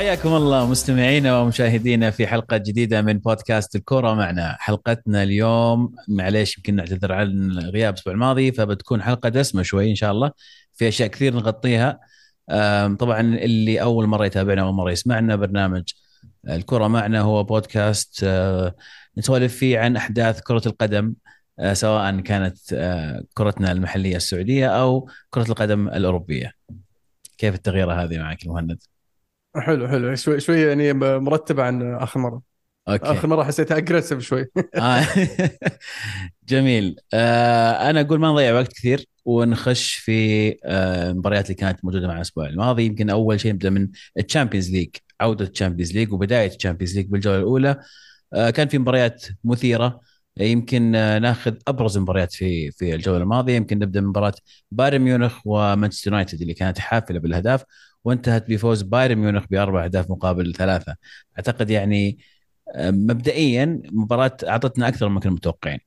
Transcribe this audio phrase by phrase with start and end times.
[0.00, 6.76] حياكم الله مستمعينا ومشاهدينا في حلقة جديدة من بودكاست الكرة معنا حلقتنا اليوم معليش يمكن
[6.76, 10.30] نعتذر عن غياب الأسبوع الماضي فبتكون حلقة دسمة شوي إن شاء الله
[10.74, 12.00] في أشياء كثير نغطيها.
[12.98, 15.82] طبعا اللي أول مرة يتابعنا أول مرة يسمعنا برنامج
[16.48, 18.74] الكرة معنا هو بودكاست آه،
[19.18, 21.14] نسولف فيه عن أحداث كرة القدم
[21.58, 26.52] آه، سواء كانت آه، كرتنا المحلية السعودية أو كرة القدم الأوروبية.
[27.38, 28.78] كيف التغييرة هذه معك المهند؟
[29.56, 30.14] حلو حلو.
[30.14, 32.42] شوي شوي يعني مرتبة عن آخر مرة.
[32.88, 33.04] okay.
[33.06, 34.46] آخر مرة حسيتها aggressive شوي.
[34.74, 35.06] آه.
[36.48, 36.96] جميل.
[37.14, 42.16] آه أنا أقول ما نضيع وقت كثير ونخش في آه المباريات اللي كانت موجودة مع
[42.16, 42.84] الأسبوع الماضي.
[42.86, 46.96] يمكن أول شيء نبدأ من ال Champions League عودة ال Champions League وبداية ال Champions
[46.96, 47.80] League بالجولة الأولى.
[48.32, 50.00] آه كان في مباريات مثيرة.
[50.36, 50.90] يمكن
[51.22, 53.56] ناخذ أبرز المباريات في في الجولة الماضية.
[53.56, 54.34] يمكن نبدأ من مباراة
[54.70, 57.64] بايرن ميونخ ومانشستر يونايتد اللي كانت حافلة بالاهداف
[58.04, 60.96] وانتهت بفوز بايرن ميونخ بأربع أهداف مقابل ثلاثة.
[61.38, 62.18] أعتقد يعني
[62.74, 65.78] آه، مبدئيا مباراة أعطتنا أكثر مما كنا متوقعين.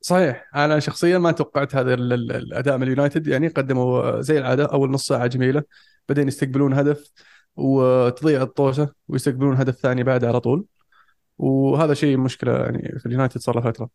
[0.00, 0.50] صحيح.
[0.54, 3.26] أنا شخصيا ما توقعت هذا الأداء من اليونايتد.
[3.26, 5.62] يعني قدموا زي العادة أول نص ساعة جميلة
[6.08, 7.12] بعدين يستقبلون هدف
[7.56, 10.64] وتضيع الطوشة ويستقبلون هدف ثاني بعد على طول.
[11.38, 13.90] وهذا شيء مشكلة يعني في اليونايتد صار له فترة.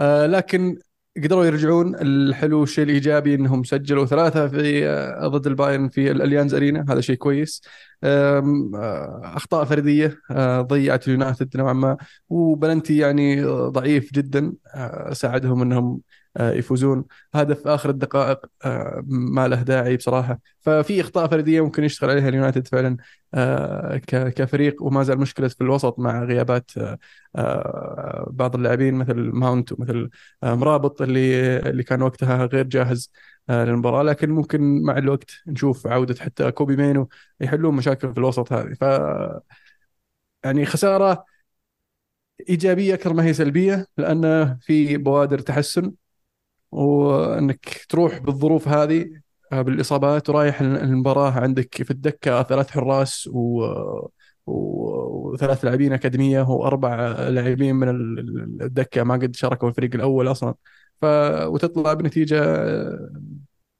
[0.00, 0.78] آه لكن
[1.16, 6.84] قدروا يرجعون الحلو الشيء الإيجابي إنهم سجلوا ثلاثة في آه، ضد البايرن في الأليانز أرينا.
[6.88, 7.62] هذا شيء كويس.
[8.04, 11.96] آه، أخطاء فردية آه، ضيعت اليونايتد نوعا ما.
[12.28, 14.52] وبلنتي يعني ضعيف جدا
[15.12, 16.00] ساعدهم إنهم
[16.40, 17.04] يفوزون.
[17.34, 18.46] هدف آخر الدقائق
[19.06, 20.40] ما له داعي بصراحة.
[20.60, 22.96] ففي إخطاء فردية ممكن يشتغل عليها اليونايتد فعلا
[24.10, 24.82] كفريق.
[24.82, 26.70] وما زال مشكلة في الوسط مع غيابات
[28.26, 30.10] بعض اللاعبين مثل ماونت ومثل
[30.42, 33.12] مرابط اللي اللي كان وقتها غير جاهز
[33.50, 34.02] للمباراة.
[34.02, 37.08] لكن ممكن مع الوقت نشوف عودة حتى كوبي مينو
[37.40, 38.74] يحلون مشاكل في الوسط هذه.
[38.80, 38.82] ف
[40.44, 41.24] يعني خسارة
[42.48, 45.92] إيجابية أكثر ما هي سلبية لأن في بوادر تحسن.
[46.72, 49.10] وانك تروح بالظروف هذه
[49.52, 51.30] آه، بالإصابات ورايح المباراة.
[51.30, 53.64] عندك في الدكة ثلاث حراس و
[54.46, 57.88] وثلاث لاعبين أكاديمية وأربع لاعبين من
[58.62, 60.54] الدكة ما قد شاركوا الفريق الأول أصلا.
[61.00, 61.04] ف
[61.44, 63.10] وتطلع بنتيجة آه،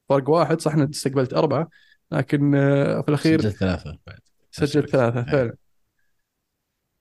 [0.08, 1.68] فرق واحد صح إنك استقبلت أربعة
[2.12, 4.18] لكن آه، في الأخير سجلت ثلاثة بعد.
[4.50, 5.56] سجلت ثلاثة فعلا.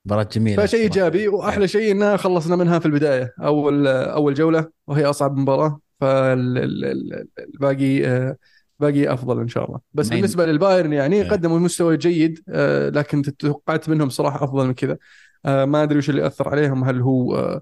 [0.06, 0.66] مباراة جميلة.
[0.66, 5.80] فشيء إيجابي وأحلى شيء إنها خلصنا منها في البداية أول أول جولة وهي أصعب مباراة
[6.00, 8.36] فالباقي آه،
[8.80, 9.80] باقي أفضل إن شاء الله.
[9.94, 10.16] بس مين.
[10.16, 14.98] بالنسبة للبايرن يعني قدموا مستوى جيد آه، لكن توقعت منهم صراحة أفضل من كذا.
[15.46, 17.62] آه، ما أدري وش اللي أثر عليهم هل هو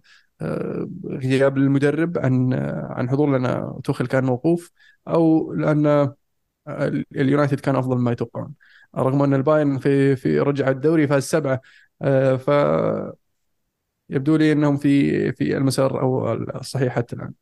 [1.06, 2.54] غياب المدرب عن
[2.90, 4.72] عن حضور لأن توخل كان موقوف
[5.08, 6.14] أو لأن
[7.16, 8.54] اليونايتد كان أفضل مما يتوقعون.
[8.98, 11.62] رغم أن البايرن في في رجع الدوري فاز سبعة
[12.38, 12.50] ف
[14.10, 17.34] يبدو لي إنهم في في المسار أو الصحيح حتى الآن.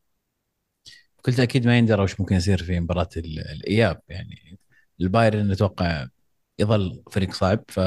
[1.18, 4.00] بكل تأكيد ما يندرى وش ممكن يصير في مباراة الإياب.
[4.08, 4.58] يعني
[5.00, 6.06] البايرن نتوقع
[6.58, 7.80] يظل فريق صعب ف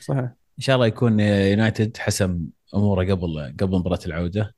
[0.00, 0.32] صحيح.
[0.58, 4.54] إن شاء الله يكون يونايتد حسم أموره قبل قبل مباراة العودة.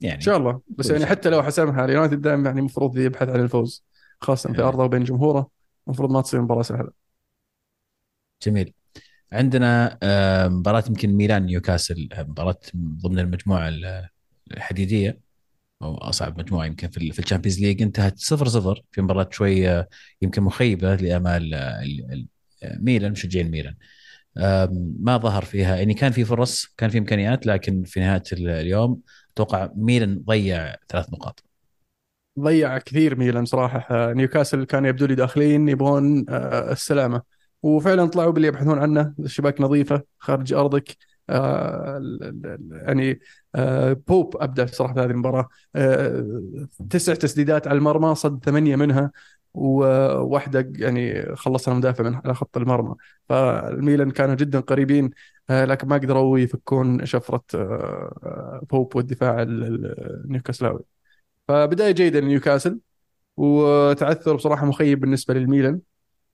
[0.00, 0.60] يعني إن شاء الله.
[0.68, 3.84] بس يعني حتى لو حسمها اليونايتد دائما يعني المفروض يبحث عن الفوز
[4.20, 4.62] خاصه في.
[4.62, 5.50] ارضه وبين جمهوره.
[5.86, 6.90] المفروض ما تصير مباراة سهلة.
[8.42, 8.74] جميل.
[9.32, 13.72] عندنا آه، مباراة يمكن ميلان نيوكاسل مباراة ضمن المجموعة
[14.52, 15.20] الحديدية
[15.82, 17.82] أو أصعب مجموعة يمكن في ال Champions League.
[17.82, 19.88] انتهت 0 0 في مباراة شوي آه،
[20.22, 21.82] يمكن مخيبة لأمال آه،
[22.80, 23.74] ميلان مشجعين ميلان.
[25.00, 25.76] ما ظهر فيها.
[25.76, 29.00] يعني كان في فرص كان في إمكانيات لكن في نهاية اليوم
[29.32, 31.44] أتوقع ميلان ضيع ثلاث نقاط.
[32.40, 34.12] ضيع كثير ميلان صراحة.
[34.12, 37.39] نيوكاسل كان يبدو لي داخلين يبغون السلامة.
[37.62, 40.96] وفعلا طلعوا باللي يبحثون عنه الشباك نظيفة خارج أرضك.
[41.30, 42.00] آه
[42.72, 43.20] يعني
[43.54, 45.48] آه بوب ابدع صراحة في هذه المباراة.
[45.76, 46.24] آه
[46.90, 49.10] تسع تسديدات على المرمى صد ثمانية منها
[49.54, 52.94] وواحدة يعني خلصها المدافع من على خط المرمى.
[53.28, 55.10] فالميلان كانوا جدا قريبين
[55.50, 57.58] آه لكن ما قدروا يفكون شفرة آه,
[58.22, 60.80] آه، بوب والدفاع النيوكاسلاوي
[61.48, 62.80] فبداية جيدة لنيوكاسل
[63.36, 65.80] وتعثر بصراحة مخيب بالنسبة للميلان.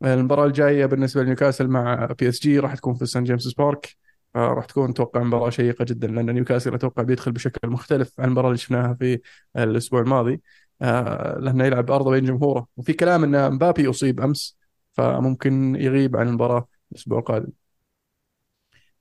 [0.04, 3.96] المباراة الجاية بالنسبة لنيوكاسل مع بي اس جي راح تكون في سان جيمس بارك.
[4.36, 8.58] راح تكون أتوقع مباراة شيقة جدا لأن نيوكاسل أتوقع بيدخل بشكل مختلف عن المباراة اللي
[8.58, 9.20] شفناها في
[9.56, 10.40] الأسبوع الماضي.
[10.82, 12.66] آه، لأنه يلعب بارضه بين جمهوره.
[12.76, 14.58] وفي كلام إن مبابي أصيب أمس
[14.92, 17.52] فممكن يغيب عن المباراة الأسبوع القادم.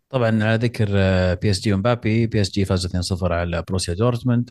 [0.09, 0.85] طبعا على ذكر
[1.35, 4.49] بي اس جي ومبابي بي اس جي فاز 2-0 على بروسيا دورتموند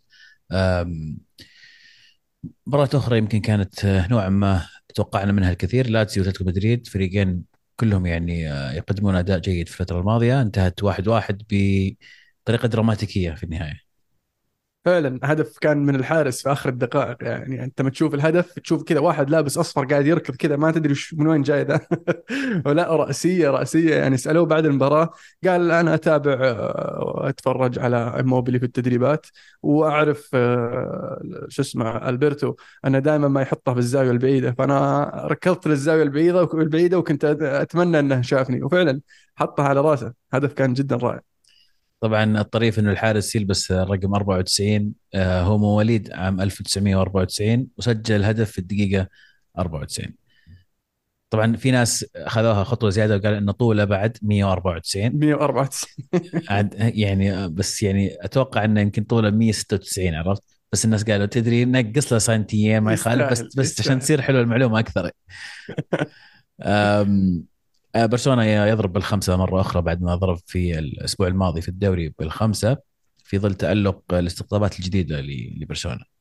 [2.67, 5.91] مباراة أخرى يمكن كانت نوعا ما توقعنا منها الكثير.
[5.91, 7.45] لاتسيو وأتلتيكو مدريد فريقين
[7.77, 10.43] كلهم يعني آه، يقدمون أداء جيد في الفترة الماضية.
[10.43, 13.84] انتهت واحد واحد بطريقة دراماتيكية في النهاية.
[14.85, 17.65] فعلا هدف كان من الحارس في آخر الدقائق يعني.
[17.65, 21.27] أنت ما تشوف الهدف تشوف كذا واحد لابس أصفر قاعد يركض كذا ما تدري من
[21.27, 21.81] وين جاي ذا.
[22.67, 25.11] ولا رأسية رأسية يعني سألوه بعد المباراة
[25.45, 26.35] قال أنا أتابع
[27.03, 29.27] واتفرج على إموبيلي في التدريبات
[29.63, 32.55] وأعرف آه، شو اسمه ألبرتو
[32.85, 34.53] أنا دائما ما يحطها في الزاوية البعيدة.
[34.59, 38.63] فأنا ركضت للزاوية البعيدة البعيدة وكنت أتمنى إنه شافني.
[38.63, 39.01] وفعلا
[39.37, 40.13] حطها على رأسه.
[40.33, 41.34] هدف كان جدا رائع.
[42.01, 48.59] طبعا الطريف إنه الحارس يلبس الرقم 94 آه، هو مواليد عام 1994 وسجل هدف في
[48.59, 49.09] الدقيقة
[49.59, 50.15] 94
[51.31, 55.91] طبعا في ناس أخذوها خطوة زيادة وقال إنه طوله بعد 194 194
[56.49, 60.43] عاد يعني بس يعني أتوقع إنه يمكن طوله 196 عرفت؟
[60.73, 64.79] بس الناس قالوا تدري نقص له سنتيين ما يخالف بس بس عشان تصير حلوة المعلومة
[64.79, 65.11] أكثر.
[66.61, 67.07] آه،
[67.97, 72.77] برشلونة يضرب بالخمسة مرة أخرى بعد ما ضرب في الأسبوع الماضي في الدوري بالخمسة
[73.25, 75.21] في ظل تألق الاستقطابات الجديدة
[75.61, 76.15] لبرشلونة.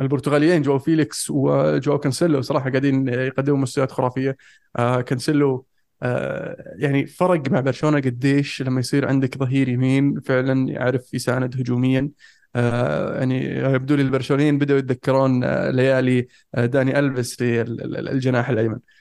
[0.00, 4.36] البرتغاليين جواو فيليكس وجواو كانسيلو صراحة قاعدين يقدموا مستويات خرافية.
[4.76, 5.66] آه كانسيلو
[6.02, 12.10] آه يعني فرق مع برشلونة قديش لما يصير عندك ظهير يمين فعلا يعرف يساند هجوميا.
[12.56, 18.74] آه يعني يبدو لي البرشلونيين بدأوا يتذكرون آه ليالي آه داني ألفيس في الجناح الأيمن.
[18.74, 18.95] آه،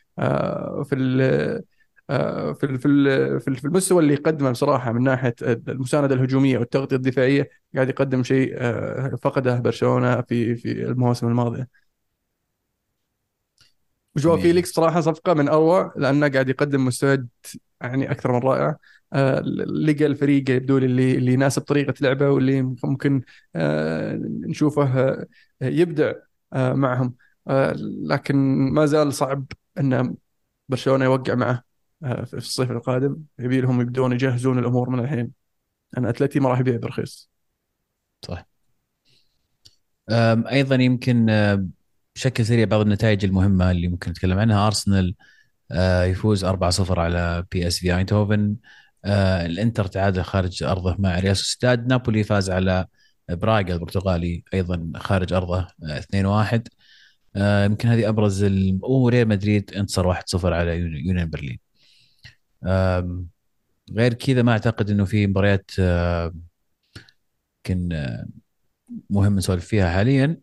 [0.84, 0.96] في
[2.10, 7.90] آه، في في في المستوى اللي يقدمه بصراحة من ناحية المساندة الهجومية والتغطية الدفاعية قاعد
[7.90, 11.68] يقدم شيء آه، فقده برشلونة في في المواسم الماضيه.
[14.16, 17.26] وجوا فيليكس صراحة صفقة من أروع لأنه قاعد يقدم مستويات
[17.82, 18.80] يعني أكثر من رائعة.
[19.68, 23.22] لقى الفريق يبدو اللي اللي يناسب طريقة لعبه واللي ممكن
[24.50, 25.18] نشوفه
[25.62, 26.14] يبدع
[26.56, 27.16] معهم.
[28.10, 28.36] لكن
[28.74, 29.46] ما زال صعب
[29.80, 30.16] إن
[30.70, 31.64] برشلونة يوقع معه
[32.04, 33.18] آه، في الصيف القادم.
[33.40, 35.32] يبي لهم يبدون يجهزون الأمور من الحين.
[35.98, 37.30] أنا أتلتي ما راح يبيع برخيص
[38.26, 38.48] صح
[40.52, 41.26] أيضا يمكن
[42.16, 44.68] بشكل سريع بعض النتائج المهمة اللي ممكن نتكلم عنها.
[44.68, 45.16] أرسنال
[45.72, 48.56] آه، يفوز 4-0 على بي اس في اينتهوفن
[49.06, 51.88] الإنتر تعادل خارج أرضه مع ريال سوسيداد.
[51.88, 52.86] نابولي فاز على
[53.30, 56.64] براغا البرتغالي أيضا خارج أرضه 2-1 آه،
[57.36, 58.80] يمكن هذه أبرز ال...
[58.84, 61.60] وريال مدريد انتصر 1-0 على يونيون برلين.
[63.94, 65.72] غير كذا ما أعتقد إنه في مباريات
[67.70, 68.28] يمكن آه،
[69.10, 70.38] مهم نسولف فيها حاليا.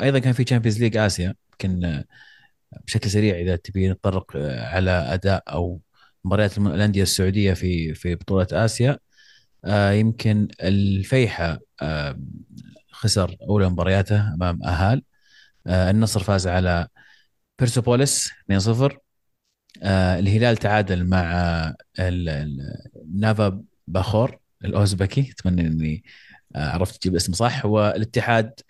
[0.00, 2.04] أيضا كان في Champions League آسيا يمكن آه،
[2.86, 5.80] بشكل سريع إذا تبي نتطرق على أداء أو
[6.24, 8.98] مباريات الأندية السعودية في في بطوله آسيا.
[9.92, 11.58] يمكن الفيحاء
[12.90, 14.98] خسر أولى مبارياته أمام أهال.
[14.98, 15.07] آه،
[15.68, 16.88] النصر فاز على
[17.58, 18.98] بيرسوبوليس 2-0
[19.82, 21.74] آه، الهلال تعادل مع
[23.14, 25.30] نافا باخور الأوزبكي.
[25.30, 26.04] أتمنى إني
[26.56, 27.64] آه، عرفت أجيب الاسم صح.
[27.66, 28.60] والاتحاد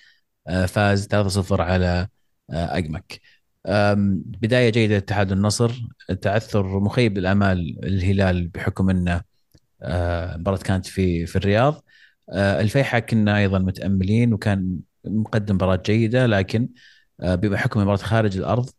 [0.69, 2.09] فاز 3-0 على
[2.51, 3.21] أجمك.
[4.15, 5.73] بداية جيدة لاتحاد النصر.
[6.23, 9.23] تعثر مخيب للأمال الهلال بحكم إنه
[9.83, 11.85] المباراه كانت في في الرياض.
[12.35, 14.79] الفيحة كنا أيضا متأملين وكان
[15.09, 16.69] مقدم مباراة جيدة لكن
[17.21, 18.71] آه، بحكم مباراة خارج الأرض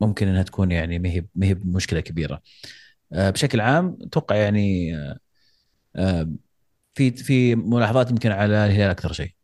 [0.00, 2.42] ممكن إنها تكون يعني ما هي ما هي مشكلة كبيرة.
[3.12, 4.92] آه، بشكل عام أتوقع يعني
[5.96, 6.30] آه،
[6.94, 9.34] في في ملاحظات يمكن على الهلال أكثر شيء.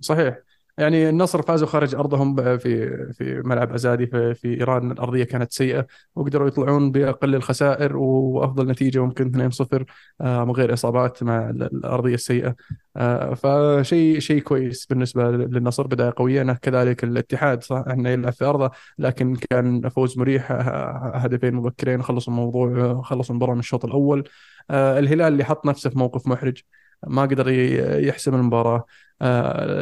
[0.00, 0.45] صحيح.
[0.78, 4.92] يعني النصر فازوا خارج أرضهم في في ملعب أزادي في, إيران.
[4.92, 9.84] الأرضية كانت سيئة وقدروا يطلعون بأقل الخسائر وأفضل نتيجة ممكن 2-0
[10.20, 12.56] آه، من غير إصابات مع الأرضية السيئة.
[12.96, 16.42] آه، فشيء شيء كويس بالنسبة للنصر بداية قوية.
[16.52, 20.50] كذلك الاتحاد صح انه يلعب في أرضه لكن كان فوز مريح.
[20.52, 24.28] آه، هدفين مبكرين خلصوا الموضوع خلصوا المباراة من الشوط الأول.
[24.70, 26.62] الهلال اللي حط نفسه في موقف محرج
[27.06, 27.48] ما قدر
[27.98, 28.76] يحسم المباراة.
[28.76, 28.84] آه،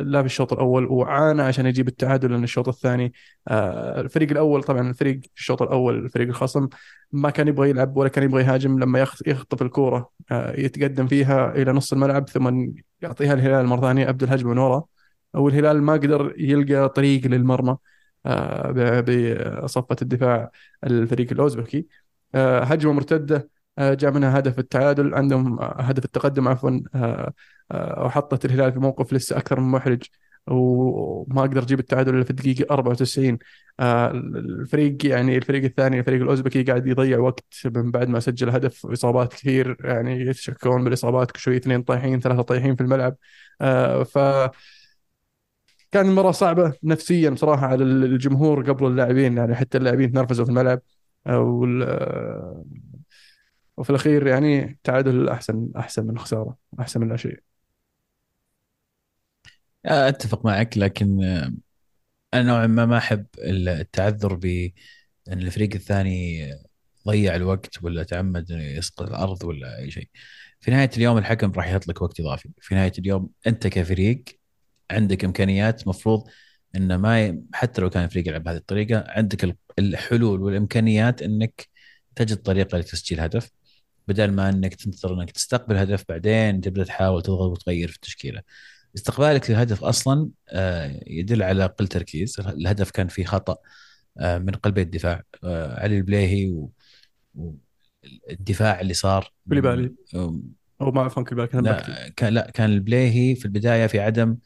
[0.03, 3.12] لا في الشوط الأول وعانى عشان يجيب التعادل لأن الشوط الثاني
[3.49, 6.69] آه، الفريق الأول طبعا الفريق الشوط الأول الفريق الخصم
[7.12, 11.73] ما كان يبغى يلعب ولا كان يبغى يهاجم لما يخطف الكورة آه، يتقدم فيها إلى
[11.73, 12.67] نص الملعب ثم
[13.03, 14.85] يعطيها الهلال مرة ثانية ابدا الهجمه من ورا
[15.35, 17.76] والهلال ما قدر يلقى طريق للمرمى
[19.62, 20.50] بصفة الدفاع
[20.85, 21.87] الفريق الأوزبكي.
[22.35, 23.49] هجمة مرتدة
[23.79, 26.81] جاء منها هدف التعادل عندهم هدف التقدم عفوا
[27.73, 30.02] وحطت الهلال في موقف لسه أكثر من محرج
[30.47, 33.38] وما أقدر أجيب التعادل إلا في الدقيقة 94
[33.80, 38.87] آه، الفريق يعني الفريق الثاني الفريق الأوزبكي قاعد يضيع وقت من بعد ما سجل هدف
[38.87, 43.16] إصابات كثير يعني يتشكون بالإصابات شوي اثنين طايحين ثلاثة طايحين في الملعب.
[43.61, 44.18] آه، ف
[45.92, 50.80] كان المباراة صعبة نفسيا بصراحة على الجمهور قبل اللاعبين يعني حتى اللاعبين تنرفزوا في الملعب.
[53.76, 57.53] وفي الأخير يعني تعادل أحسن أحسن من خسارة أحسن من لا شيء.
[59.87, 61.21] أتفق معك لكن
[62.35, 64.73] أنا نوعا ما ما أحب التعذر بان
[65.29, 66.50] الفريق الثاني
[67.09, 70.09] ضيع الوقت ولا تعمد يسقط الأرض ولا أي شيء.
[70.61, 74.25] في نهاية اليوم الحكم راح يحط لك وقت إضافي، في نهاية اليوم أنت كفريق
[74.91, 76.25] عندك إمكانيات مفروض
[76.76, 77.43] إن ما.
[77.55, 81.69] حتى لو كان الفريق يلعب بهذه الطريقة عندك الحلول والإمكانيات إنك
[82.17, 83.50] تجد طريقة لتسجيل هدف
[84.09, 88.43] بدل ما إنك تنتظر إنك تستقبل هدف بعدين تبدأ تحاول تضغط وتغير في التشكيلة.
[88.95, 93.57] استقبالك للهدف أصلا آه، يدل على قل تركيز، الهدف كان فيه خطأ
[94.19, 95.23] آه، من قلبي الدفاع.
[95.45, 96.67] آه، علي البليهي
[97.35, 99.93] والدفاع اللي صار كوليبالي.
[100.81, 104.37] أو ما عفوا كوليبالي كان لا كان لا كان البليهي في البداية في عدم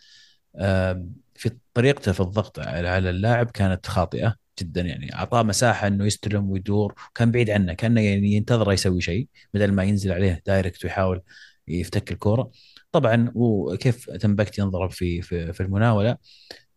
[1.35, 4.81] في طريقته في الضغط على اللاعب كانت خاطئة جدا.
[4.81, 9.73] يعني أعطاه مساحة إنه يستلم ويدور وكان بعيد عنه كأنه يعني ينتظره يسوي شيء بدل
[9.73, 11.23] ما ينزل عليه دايركت ويحاول
[11.69, 12.51] يفتك الكورة.
[12.93, 16.17] طبعا وكيف تنبكت ينضرب في في, في المناولة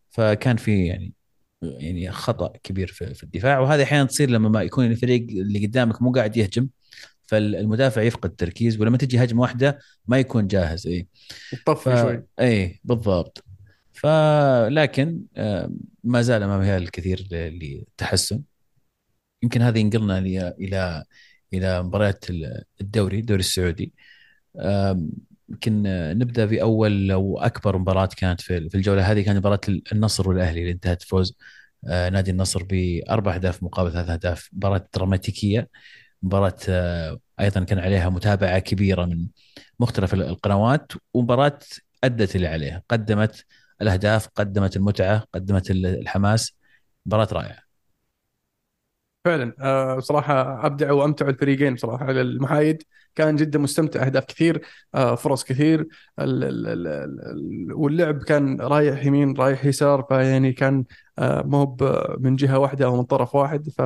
[0.10, 1.14] فكان في يعني
[1.62, 3.60] يعني خطأ كبير في, في الدفاع.
[3.60, 6.68] وهذه أحيانا تصير لما ما يكون الفريق اللي قدامك مو قاعد يهجم
[7.28, 11.08] فالمدافع يفقد التركيز ولما تجي هجمة واحدة ما يكون جاهز إي.
[11.54, 12.24] يطفي شوي.
[12.40, 13.44] إي بالضبط.
[13.94, 15.72] فلكن آه،
[16.04, 18.42] ما زال امامها الكثير للتحسن.
[19.44, 21.04] يمكن هذا ينقلنا إلى
[21.54, 22.26] إلى مباريات
[22.82, 23.94] الدوري الدوري السعودي.
[25.52, 25.84] يمكن
[26.18, 29.12] نبدأ بأول أو أكبر مباراة كانت في الجولة.
[29.12, 29.60] هذه كانت مباراة
[29.92, 31.38] النصر والأهلي اللي انتهت فوز
[31.88, 34.50] آه، نادي النصر بأربع أهداف مقابل ثلاث أهداف.
[34.54, 35.70] مباراة دراماتيكية
[36.24, 39.28] مباراة آه، أيضا كان عليها متابعة كبيرة من
[39.80, 41.60] مختلف القنوات ومباراة
[42.04, 42.84] أدت اللي عليها.
[42.90, 43.46] قدمت
[43.82, 46.54] الأهداف قدمت المتعة قدمت الحماس.
[47.06, 47.61] مباراة رائعة.
[49.26, 52.84] فعلا آه، بصراحه أبدع وأمتع الفريقين بصراحه على المحايد
[53.16, 54.62] كان جدا مستمتع أهداف كثير
[54.96, 55.88] آه، فرص كثير.
[57.76, 60.86] واللعب كان رايح يمين رايح يسار فيعني كان
[61.20, 61.78] آه، مو
[62.20, 63.70] من جهة واحدة أو من طرف واحد.
[63.70, 63.82] ف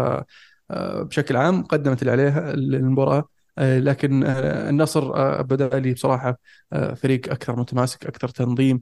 [1.04, 3.30] بشكل عام قدمت اللي عليها المباراة.
[3.58, 6.40] لكن النصر بدأ لي بصراحة
[6.96, 8.82] فريق أكثر متماسك أكثر تنظيم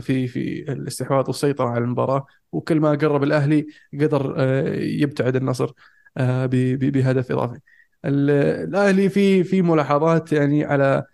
[0.00, 2.26] في في الاستحواذ والسيطرة على المباراة.
[2.52, 3.66] وكل ما قرب الأهلي
[4.00, 4.34] قدر
[4.74, 5.72] يبتعد النصر
[6.16, 7.60] بهدف إضافي.
[8.04, 11.04] الأهلي في في ملاحظات يعني على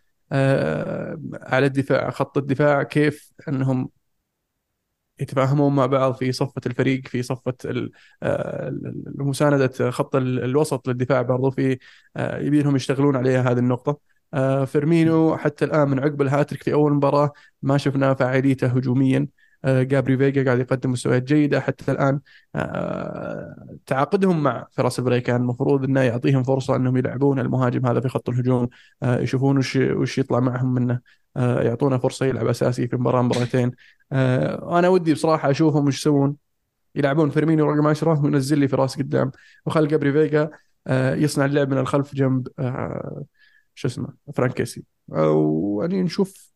[1.43, 3.89] على الدفاع خط الدفاع كيف أنهم
[5.21, 7.55] يتفاهمون مع بعض في صفة الفريق في صفة
[8.23, 8.71] آه،
[9.19, 11.79] مساندة خط الوسط للدفاع برضو في
[12.17, 13.99] آه، يبيلهم يشتغلون عليها هذه النقطة.
[14.35, 19.29] آه، فيرمينو حتى الآن من عقب الهاتريك في أول مباراة ما شفنا فاعليته هجوميا.
[19.65, 21.61] جابري فيجا قاعد يقدم مستويات جيدة.
[21.61, 22.21] حتى الآن
[23.87, 28.69] تعاقدهم مع فراس البريكان المفروض إنه يعطيهم فرصة إنهم يلعبون المهاجم هذا في خط الهجوم.
[29.03, 31.01] يشوفون وش وش يطلع معهم منه.
[31.37, 33.71] يعطونا فرصة يلعب أساسي في مباراة مباراتين
[34.13, 36.37] أنا ودي بصراحة أشوفهم وش يسوون.
[36.95, 39.31] يلعبون فيرمينو رقم 10 وينزل لي فراس قدام.
[39.67, 40.51] وخلي جابري فيجا
[41.23, 42.49] يصنع اللعب من الخلف جنب
[43.75, 44.85] شو اسمه فرانك كيسي.
[45.09, 46.54] ويعني نشوف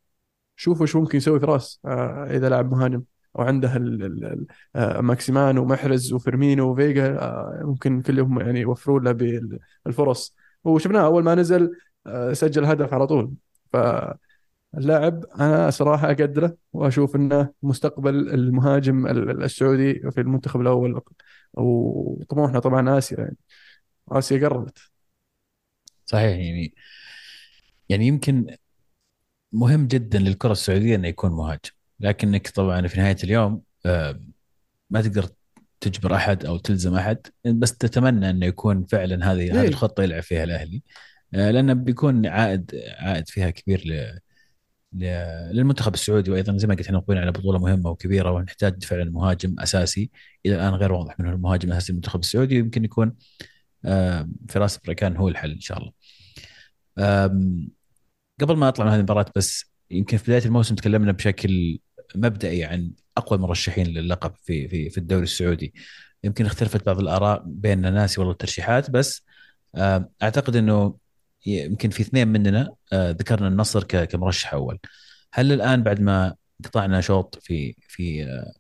[0.58, 3.02] شوف وش ممكن يسوي فراس آه إذا لعب مهاجم.
[3.34, 3.72] وعنده
[4.76, 9.12] آه ماكسيمان ومحرز وفيرمينو وفيجا آه ممكن كلهم يعني يوفرون له
[9.84, 10.34] بالفرص
[10.64, 11.72] وشفناه أول ما نزل
[12.32, 13.32] سجل هدف على طول.
[13.72, 21.00] فاللاعب أنا صراحة أقدره وأشوف إنه مستقبل المهاجم السعودي في المنتخب الأول.
[21.54, 23.36] وطموحنا طبعا آسيا يعني.
[24.08, 24.78] آسيا قربت.
[26.06, 26.74] صحيح يعني
[27.88, 28.56] يعني يمكن
[29.52, 34.21] مهم جدا للكرة السعودية إنه يكون مهاجم لكنك طبعا في نهاية اليوم آه،
[34.90, 35.28] ما تقدر
[35.81, 39.69] تجبر أحد أو تلزم أحد بس تتمنى إنه يكون فعلا هذه هذه إيه.
[39.69, 40.83] الخطة يلعب فيها الأهلي
[41.35, 44.19] آه، لأنه بيكون عائد عائد فيها كبير ل
[45.52, 49.61] للمنتخب السعودي وأيضا زي ما قلت إحنا مقبلين على بطولة مهمة وكبيرة ونحتاج فعلا مهاجم
[49.61, 50.11] أساسي
[50.47, 53.17] إلى الآن غير واضح من هو المهاجم الأساسي للمنتخب السعودي يمكن يكون
[53.85, 55.93] آه، فراس بريكان هو الحل إن شاء الله.
[58.40, 61.78] قبل ما اطلع من هذه المباراة بس يمكن في بداية الموسم تكلمنا بشكل
[62.14, 65.75] مبدئي عن أقوى المرشحين للقب في في في الدوري السعودي.
[66.25, 69.25] يمكن اختلفت بعض الآراء بيننا ناسي والله الترشيحات بس
[70.23, 70.97] أعتقد إنه
[71.47, 74.78] يمكن في اثنين مننا آه، ذكرنا النصر كمرشح أول.
[75.33, 78.52] هل الآن بعد ما قطعنا شوط في في آه،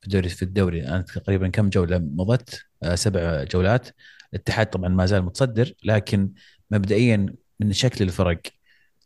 [0.00, 3.88] في الدوري في الدوري الآن تقريبا كم جولة مضت؟ آه، سبع جولات.
[4.34, 6.32] الاتحاد طبعا ما زال متصدر لكن
[6.70, 8.40] مبدئيا من شكل الفرق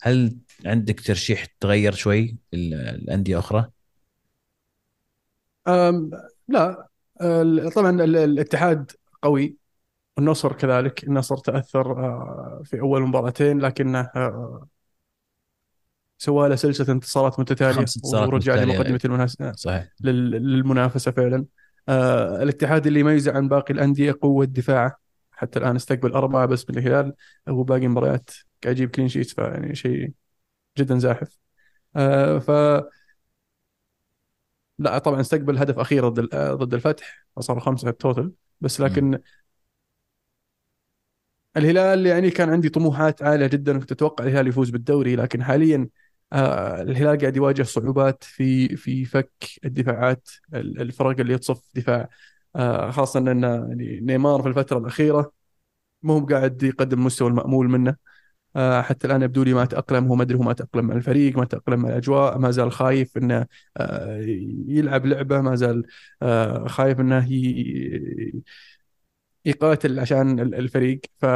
[0.04, 3.71] هل عندك ترشيح تغير شوي الأندية أخرى؟
[6.49, 6.88] لا.
[7.75, 8.92] طبعا الاتحاد
[9.23, 9.56] قوي.
[10.18, 11.04] النصر كذلك.
[11.04, 14.66] النصر تأثر آه، في أول مباراتين لكنه آه،
[16.18, 18.75] سوى له سلسلة انتصارات انتصارات ورجع متتالية.
[18.76, 19.88] لمقدمة المنافسة صحيح.
[20.00, 21.44] لل- للمنافسة فعلا.
[21.88, 24.97] آه، الاتحاد اللي يميزه عن باقي الأندية قوة دفاعه.
[25.32, 27.14] حتى الآن استقبل أربعة بس من الهلال
[27.49, 28.30] وباقي مباريات
[28.64, 30.12] قاعد يجيب كلين شيت فيعني شيء
[30.78, 31.38] جدا زاحف.
[31.97, 32.50] آه، ف
[34.78, 39.19] لا طبعا استقبل هدف أخير ضد آه، ضد الفتح فصاروا خمسة التوتل بس لكن
[41.57, 45.88] الهلال يعني كان عندي طموحات عالية جدا كنت أتوقع الهلال يفوز بالدوري لكن حاليا
[46.33, 49.33] آه، الهلال قاعد يواجه صعوبات في في فك
[49.64, 52.09] الدفاعات ال- الفرق اللي تصف دفاع
[52.57, 55.33] آه، خاصة أن يعني نيمار في الفترة الأخيرة
[56.02, 57.97] مو قاعد يقدم المستوى المأمول منه.
[58.56, 61.44] حتى الآن يبدو لي ما تأقلم هو ما أدري هو ما تأقلم مع الفريق ما
[61.44, 64.16] تأقلم مع الأجواء ما زال خايف أنه آه،
[64.68, 65.85] يلعب لعبة ما زال
[66.23, 68.42] آه، خايف أنه ي-
[69.44, 71.00] يقاتل عشان ال- الفريق.
[71.21, 71.26] ف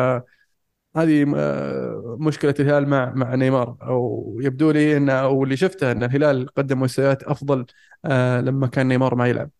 [0.96, 3.76] هذه آه، مشكلة الهلال مع مع نيمار.
[3.82, 7.66] أو يبدو لي إن أو اللي شفته إن الهلال قدم مستويات أفضل
[8.04, 9.50] آه، لما كان نيمار ما يلعب.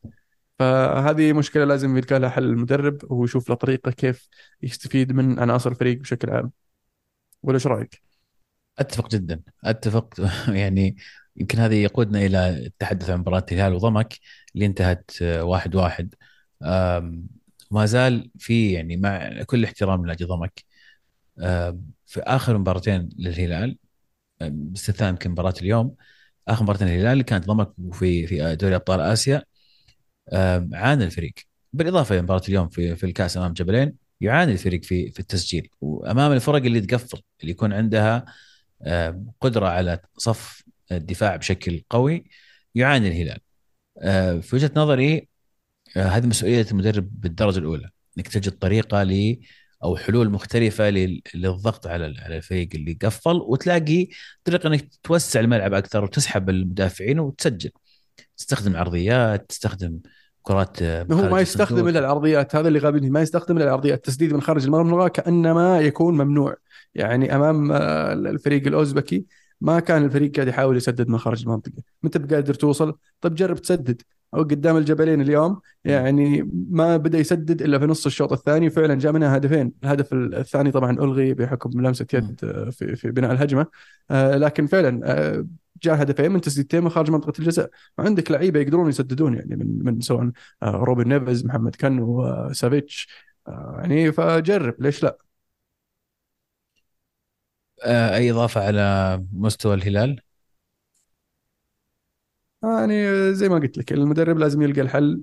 [0.58, 4.28] فهذه مشكلة لازم يلقى لها حل المدرب ويشوف له طريقة كيف
[4.62, 6.52] يستفيد من عناصر الفريق بشكل عام.
[7.43, 8.02] ولا إيش رأيك؟
[8.78, 9.43] أتفق جدا.
[9.64, 10.14] أتفق.
[10.49, 10.97] يعني
[11.37, 14.19] يمكن هذا يقودنا إلى التحدث عن مباراة الهلال وضمك
[14.55, 16.14] اللي انتهت واحد واحد.
[17.71, 20.64] ما زال في يعني مع كل احترام لنادي ضمك.
[22.07, 23.78] في آخر مباراتين للهلال
[24.40, 25.95] باستثناء يمكن مباراة اليوم
[26.49, 29.42] آخر مباراتين للهلال اللي كانت ضمك في في دوري أبطال آسيا.
[30.72, 31.35] عانى الفريق.
[31.72, 34.06] بالإضافة إلى مباراة اليوم في في الكأس أمام جبلين.
[34.20, 35.68] يعاني الفريق في في التسجيل.
[35.81, 38.24] وأمام الفرق اللي تقفل اللي يكون عندها
[38.83, 42.24] آه، قدرة على صف الدفاع بشكل قوي
[42.74, 43.38] يعاني الهلال.
[44.02, 45.29] آه، في وجهة نظري
[45.96, 49.40] آه، هذه مسؤولية المدرب بالدرجة الأولى إنك تجد طريقة ل
[49.85, 54.09] أو حلول مختلفة لل- للضغط على على الفريق اللي قفل وتلاقي
[54.44, 57.70] طريقة إنك توسع الملعب أكثر وتسحب المدافعين وتسجل.
[58.37, 60.00] تستخدم عرضيات تستخدم
[60.46, 61.88] كرات آه، هو ما يستخدم.
[61.88, 66.14] إلا العرضيات هذا اللي غابني ما يستخدم إلا العرضيات التسديد من خارج المرمى كأنما يكون
[66.14, 66.56] ممنوع.
[66.94, 69.24] يعني أمام آه، الفريق الأوزبكي
[69.61, 71.82] ما كان الفريق قاعد يحاول يسدد من خارج المنطقة.
[72.02, 74.02] متى بقادر توصل؟ طب جرب تسدد.
[74.35, 79.12] أو قدام الجبلين اليوم يعني ما بدأ يسدد إلا في نص الشوط الثاني وفعلا جاء
[79.12, 79.72] منها هدفين.
[79.85, 83.66] الهدف الثاني طبعا ألغي بحكم لمسة يد آه، في في بناء الهجمة
[84.11, 85.46] لكن فعلا
[85.87, 87.70] جاء هدفين من تسديدتين من خارج منطقة الجزاء.
[87.99, 90.31] وعندك لعيبة يقدرون يسددون يعني من من سواء
[90.62, 93.09] آه، روبن نيفز محمد كنو آه، سافيتش.
[93.49, 95.18] آه، يعني فجرب ليش لا؟
[97.85, 100.20] أي إضافة على مستوى الهلال؟
[102.62, 105.22] يعني زي ما قلت لك المدرب لازم يلقى الحل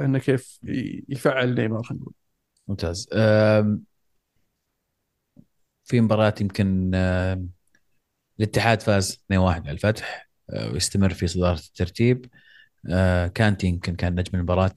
[0.00, 0.60] إنه كيف
[1.08, 2.14] يفعل نيمار خلينا نقول.
[2.68, 3.08] ممتاز.
[5.84, 6.90] في مباراة يمكن
[8.38, 12.26] الاتحاد فاز 2-1 على الفتح آه، ويستمر في صدارة الترتيب.
[12.90, 14.74] آه، كانتي يمكن كان نجم المباراة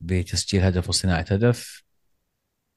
[0.00, 1.82] بتسجيل هدف وصناعة هدف.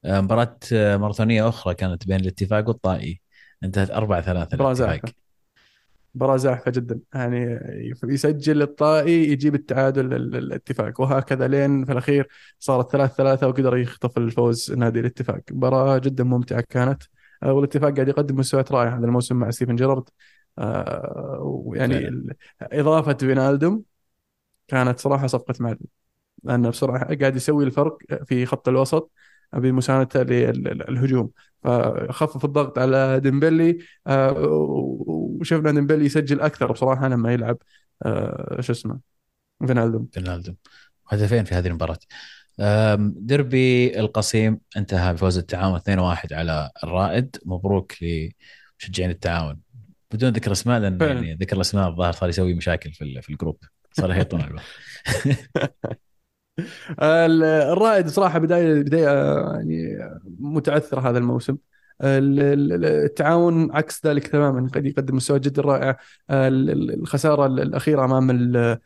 [0.04, 3.20] آه، مباراة ماراثونية أخرى كانت بين الاتفاق والطائي.
[3.64, 4.72] انتهت 4-3 مباراة الاتفاق.
[4.72, 5.12] زاحفة
[6.14, 7.00] مباراة زاحفة جدا.
[7.14, 7.60] يعني
[8.04, 11.00] يسجل الطائي يجيب التعادل ال- الاتفاق.
[11.00, 15.40] وهكذا لين في الأخير صارت ثلاث ثلاثة وقدر يخطف الفوز نادي الاتفاق.
[15.50, 17.02] مباراة جدا ممتعة كانت.
[17.52, 20.08] والاتفاق قاعد يقدم مستويات رائعة هذا الموسم مع ستيفن جيرارد.
[20.58, 22.24] آه، ويعني
[22.62, 23.82] إضافة فينالدوم
[24.68, 25.78] كانت صراحة صفقة معلم
[26.42, 29.10] لأنه بصراحة قاعد يسوي الفرق في خط الوسط
[29.52, 31.30] بمساندته للهجوم.
[31.62, 34.34] فخفف الضغط على ديمبلي آه،
[35.06, 37.58] وشفنا ديمبلي يسجل أكثر بصراحة لما يلعب
[38.02, 39.00] آه، شو اسمه
[39.66, 40.08] فينالدوم.
[40.12, 40.54] فينالدو
[41.08, 41.98] هدفين في هذه المباراة.
[42.98, 47.36] دربي القصيم انتهى بفوز التعاون 2-1 على الرائد.
[47.44, 49.60] مبروك لمشجعين التعاون.
[50.12, 50.98] بدون ذكر أسماء لأن.
[51.00, 53.56] يعني ذكر الأسماء الظاهر صار يسوي مشاكل في في الجروب.
[53.92, 54.60] صار يهيطون على.
[57.72, 59.98] الرائد صراحة بداية بداية يعني
[60.38, 61.56] متعثرة هذا الموسم.
[62.02, 64.68] ال- ال- التعاون عكس ذلك تماما.
[64.68, 65.98] قاعد يقدم مستوى جدا رائع.
[66.30, 68.78] ال- ال- الخسارة الأخيرة أمام ال-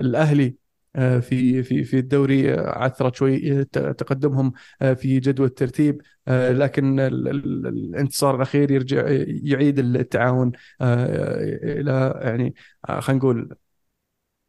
[0.00, 0.54] الأهلي.
[0.96, 4.52] في في في الدوري عثرت شوي تقدمهم
[4.96, 10.52] في جدول الترتيب لكن ال- ال- الانتصار الأخير يرجع يعيد التعاون
[10.82, 12.54] إلى يعني
[13.00, 13.56] خلينا نقول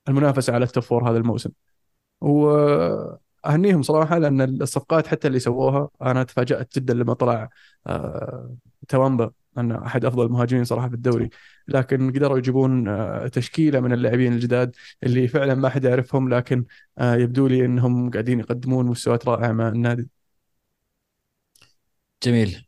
[0.10, 1.50] المنافسة على ال top four هذا الموسم.
[2.22, 7.50] وأهنيهم صراحة لأن الصفقات حتى اللي سووها أنا تفاجأت جدا لما طلع
[7.88, 8.56] آه،
[8.88, 9.32] توامبا.
[9.58, 11.30] انه أحد أفضل المهاجمين صراحة في الدوري.
[11.68, 16.66] لكن قدروا يجيبون آه، تشكيلة من اللاعبين الجداد اللي فعلا ما حد يعرفهم لكن
[16.98, 20.08] آه، يبدو لي إنهم قاعدين يقدمون مستويات رائعة مع النادي.
[22.24, 22.66] جميل.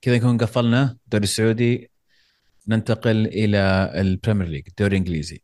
[0.00, 0.96] كذا نكون قفلنا.
[1.04, 1.90] الدوري السعودي
[2.68, 5.42] ننتقل إلى ال Premier League الدوري الإنجليزي.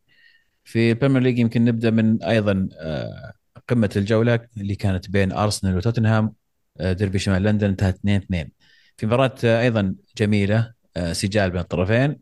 [0.63, 3.33] في ال Premier League يمكن نبدأ من أيضا آه،
[3.67, 6.33] قمة الجولة اللي كانت بين أرسنال وتوتنهام
[6.81, 8.49] ديربي شمال لندن انتهت 2 2
[8.97, 10.74] في مباراة أيضا جميلة.
[11.11, 12.19] سجال بين الطرفين.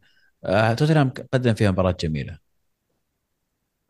[0.77, 2.37] توتنهام قدم فيها مباراة جميلة.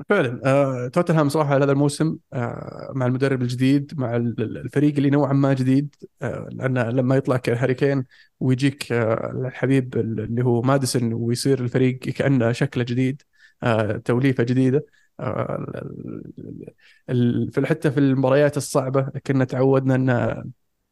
[0.09, 0.41] فعلا.
[0.45, 5.95] آه، توتنهام صراحة هذا الموسم آه، مع المدرب الجديد مع الفريق اللي نوعا ما جديد.
[6.21, 8.05] آه، لأن لما يطلع هاري كين
[8.39, 13.21] ويجيك آه، الحبيب اللي هو ماديسون ويصير الفريق كأنه شكله جديد
[13.63, 14.85] آه، توليفة جديدة.
[15.19, 15.83] آه،
[17.65, 20.43] حتى في المباريات الصعبة كنا تعودنا ان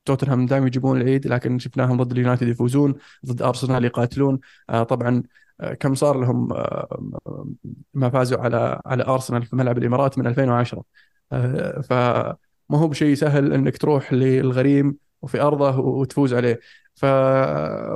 [0.05, 4.39] توتنهام دائما يجيبون العيد لكن شفناهم ضد اليونايتد يفوزون ضد أرسنال يقاتلون.
[4.69, 5.23] آه، طبعا
[5.61, 7.47] آه، كم صار لهم آه،
[7.93, 10.83] ما فازوا على على أرسنال في ملعب الإمارات من 2010
[11.31, 12.35] آه، فما
[12.79, 16.59] هو بشيء سهل إنك تروح للغريم وفي أرضه وتفوز عليه.
[16.95, 17.05] ف-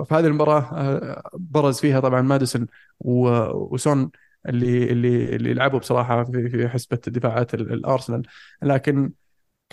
[0.09, 2.67] فهذه المباراة برز فيها طبعا ماديسون
[2.99, 4.11] وسون
[4.49, 8.21] اللي اللي اللي لعبوا بصراحة في في حسبة دفاعات ال- الأرسنال.
[8.61, 9.11] لكن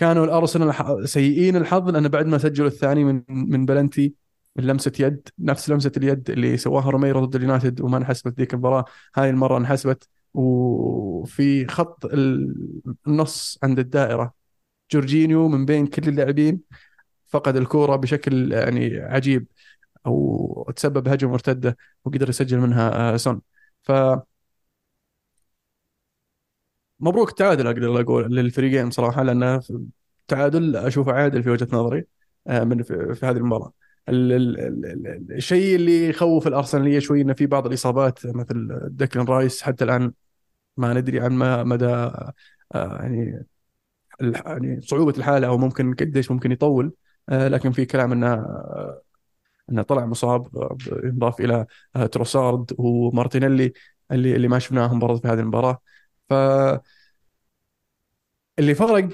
[0.03, 1.89] كانوا الأرسنال سيئين الحظ.
[1.89, 4.13] لأن بعد ما سجلوا الثاني من من بلنتي
[4.55, 8.85] من لمسة يد نفس لمسة اليد اللي سواها روميرو ضد اليونايتد وما انحسبت ذيك المباراة
[9.15, 10.07] هاي المرة انحسبت.
[10.33, 12.55] وفي خط ال-
[13.07, 14.33] النص عند الدائرة
[14.91, 16.59] جورجينيو من بين كل اللاعبين
[17.27, 19.47] فقد الكورة بشكل يعني عجيب
[20.05, 23.41] أو تسبب هجمة مرتدة وقدر يسجل منها آه، سون.
[23.83, 23.91] ف
[27.03, 29.61] مبروك التعادل أقدر أقول للفريقين صراحة لأن
[30.27, 32.05] تعادل أشوفه عادل في وجهة نظري
[32.47, 33.73] آه، من في, هذه المباراة.
[34.09, 39.25] ال- ال- ال- ال- الشيء اللي يخوف الارسناليه شوي إنه في بعض الإصابات مثل ديكلان
[39.25, 40.13] رايس حتى الآن
[40.77, 42.33] ما ندري عن ما مدى آه،
[42.75, 43.45] يعني
[44.21, 46.93] يعني صعوبة الحالة أو ممكن قديش ممكن يطول.
[47.29, 48.45] آه، لكن في كلام إنه
[49.69, 50.47] إنه طلع مصاب
[51.03, 51.65] ينضاف إلى
[52.11, 53.73] تروسارد ومارتينيلي
[54.11, 55.79] اللي اللي ما شفناهم برضه في هذه المباراة.
[56.29, 56.33] ف
[58.59, 59.09] اللي فرق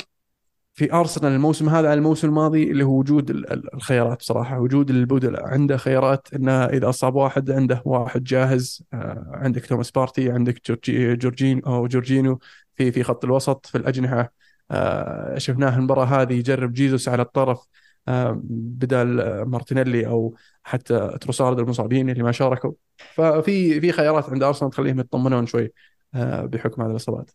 [0.75, 4.89] في ارسنال الموسم هذا عن الموسم الماضي اللي هو وجود ال- ال- الخيارات بصراحة وجود
[4.89, 10.67] البدلاء عنده خيارات إنه إذا أصاب واحد عنده واحد جاهز آه، عندك توماس بارتي عندك
[10.67, 12.39] جورجي جورجين أو جورجينو
[12.75, 14.33] في في خط الوسط في الأجنحة.
[14.71, 17.67] آه، شفناه المباراة هذه يجرب جيزوس على الطرف
[18.07, 19.07] آه، بدل
[19.43, 22.71] مارتينيلي أو حتى تروسارد المصابين اللي ما شاركوا.
[23.15, 25.71] ففي في خيارات عند ارسنال تخليهم يطمنون شوي.
[26.13, 27.31] بحكم هذه الإصابات.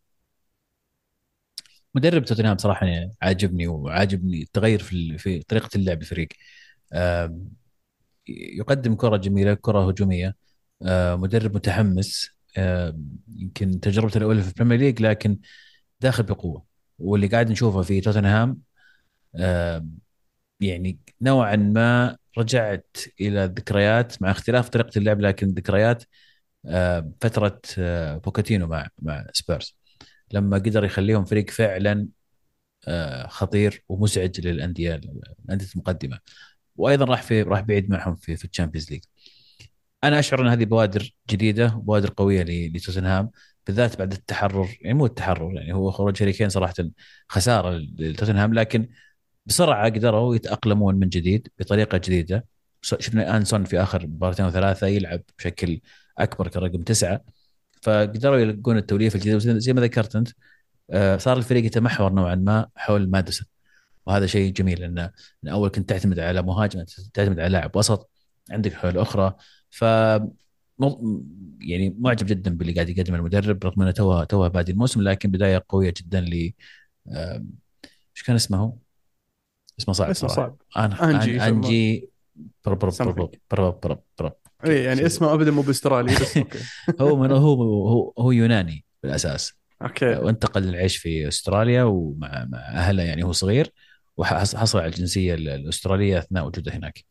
[1.95, 6.29] مدرب توتنهام صراحة يعني عاجبني وعاجبني التغير في في طريقة اللعب الفريق
[8.29, 10.37] يقدم كرة جميلة كرة هجومية.
[10.83, 12.31] آه، مدرب متحمس.
[13.37, 15.39] يمكن تجربته الأولى في ال Premier League لكن
[16.01, 16.65] داخل بقوة.
[16.99, 18.61] واللي قاعد نشوفه في توتنهام
[20.61, 26.07] يعني نوعا ما رجعت إلى الذكريات مع اختلاف طريقة اللعب لكن ذكريات آه،
[27.21, 29.77] فترة آه، بوكاتينو مع مع سبيرز.
[30.33, 32.09] لما قدر يخليهم فريق فعلا
[32.89, 36.19] آه، خطير ومزعج للأندية الانديه المقدمة.
[36.77, 39.03] وأيضا راح في راح بعيد معهم في في ال Champions League.
[40.05, 43.31] أنا أشعر إن هذه بوادر جديدة بوادر قوية لتوتنهام
[43.67, 44.79] بالذات بعد التحرر.
[44.81, 46.75] يعني مو التحرر يعني هو خروج هاري صراحة
[47.29, 48.89] خسارة لتوتنهام لكن
[49.47, 52.47] بسرعة قدروا يتأقلمون من جديد بطريقة جديدة.
[52.83, 55.81] شفنا انسون في آخر مباراتين وثلاثة يلعب بشكل
[56.19, 57.21] أكبر كرقم تسعة.
[57.83, 60.29] فقدروا يلقون التوليفه الجديده زي ما ذكرت أنت
[60.91, 63.47] آه، صار الفريق يتمحور نوعا ما حول ماديسون
[64.07, 64.95] وهذا شيء جميل لأن
[65.43, 68.11] لأن أول كنت تعتمد على مهاجم تعتمد على لاعب وسط
[68.51, 69.35] عندك حلول أخرى.
[69.71, 69.83] ف
[71.61, 75.65] يعني معجب جدا باللي قاعد يقدمه المدرب رغم إنه توه توه بادي الموسم لكن بداية
[75.69, 76.53] قوية جدا ل
[78.17, 78.77] إيش كان اسمه؟
[79.81, 80.57] اسمه صعب اسمه صعب.
[80.79, 82.11] أن- أنجي.
[82.65, 83.31] برب برب.
[83.51, 84.33] برب برب برب
[84.67, 86.59] اي يعني اسمه أبدا مو بأسترالي بس okay.
[87.01, 89.55] هو من هو هو هو يوناني بالأساس.
[89.83, 90.07] okay.
[90.07, 93.73] وانتقل للعيش في أستراليا ومع مع أهله يعني هو صغير
[94.17, 97.05] وحصل على الجنسية الأسترالية أثناء وجوده هناك.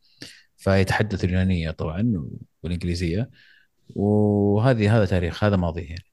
[0.56, 2.24] فيتحدث اليونانية طبعا
[2.62, 3.30] والإنجليزية
[3.88, 6.04] وهذه هذا تاريخ هذا ماضيه يعني.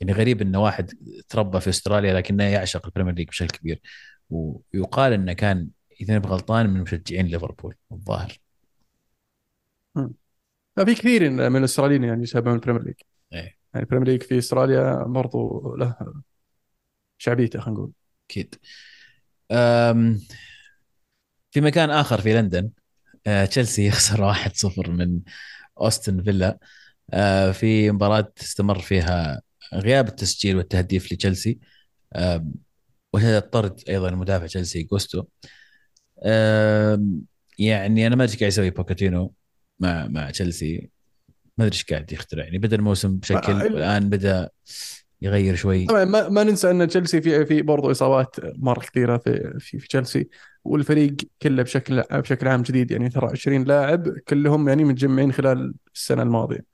[0.00, 0.90] يعني غريب إن واحد
[1.28, 3.80] تربى في أستراليا لكنه يعشق ال Premier League بشكل كبير
[4.30, 5.68] ويقال إنه كان
[6.00, 8.38] إذا غلطان من مشجعين ليفربول الظاهر.
[10.84, 12.94] في كثير من الاستراليين يعني يتابعون ال Premier League
[13.32, 13.38] إيه.
[13.74, 15.96] يعني ال Premier League في استراليا برضو له
[17.18, 17.92] شعبيته خلينا نقول.
[18.30, 18.54] أكيد.
[21.50, 22.70] في مكان آخر في لندن
[23.26, 25.20] أه، تشيلسي يخسر 1-0 من
[25.80, 26.58] أستون فيلا.
[27.10, 29.42] أه، في مباراة استمر فيها
[29.74, 31.58] غياب التسجيل والتهديف لتشيلسي.
[32.16, 32.54] أم،
[33.12, 35.24] وشهد طرد أيضا مدافع تشيلسي جوستو.
[37.58, 39.34] يعني أنا ما أدري إيش قاعد يسوي بوكاتينو.
[39.80, 40.90] مع مع تشيلسي.
[41.58, 42.44] ما أدري إيش قاعد يخترع.
[42.44, 44.50] يعني بدأ الموسم بشكل والان بدأ
[45.22, 45.86] يغير شوي.
[45.86, 49.88] طبعا ما, ما ننسى أن تشيلسي في في برضه إصابات مرة كثيرة في في, في
[49.88, 50.28] تشيلسي.
[50.64, 52.90] والفريق كله بشكل بشكل عام جديد.
[52.90, 56.64] يعني ترى 20 لاعب كلهم يعني متجمعين خلال السنة الماضية.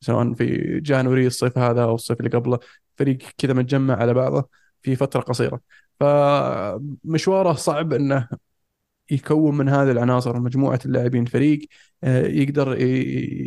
[0.00, 2.58] سواء في جانوري الصيف هذا أو الصيف اللي قبله.
[2.96, 4.48] فريق كذا متجمع على بعضه
[4.82, 5.60] في فترة قصيرة.
[6.00, 8.28] فمشواره صعب إنه
[9.10, 11.68] يكون من هذه العناصر مجموعة اللاعبين فريق
[12.04, 12.80] آه، يقدر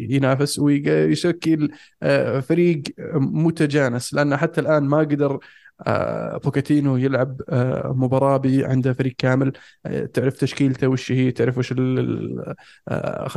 [0.09, 1.71] ينافس ويشكل
[2.03, 2.83] آه، فريق
[3.15, 4.13] متجانس.
[4.13, 5.39] لأن حتى الآن ما قدر
[5.87, 7.41] آه، بوكاتينو يلعب
[7.85, 9.53] مباراة عنده فريق كامل.
[10.13, 12.55] تعرف تشكيلته وش هي تعرف وش خلينا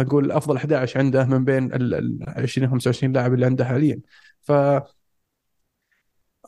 [0.00, 4.00] نقول أفضل 11 عنده من بين ال 20 25 لاعب اللي عنده حاليا.
[4.42, 4.52] ف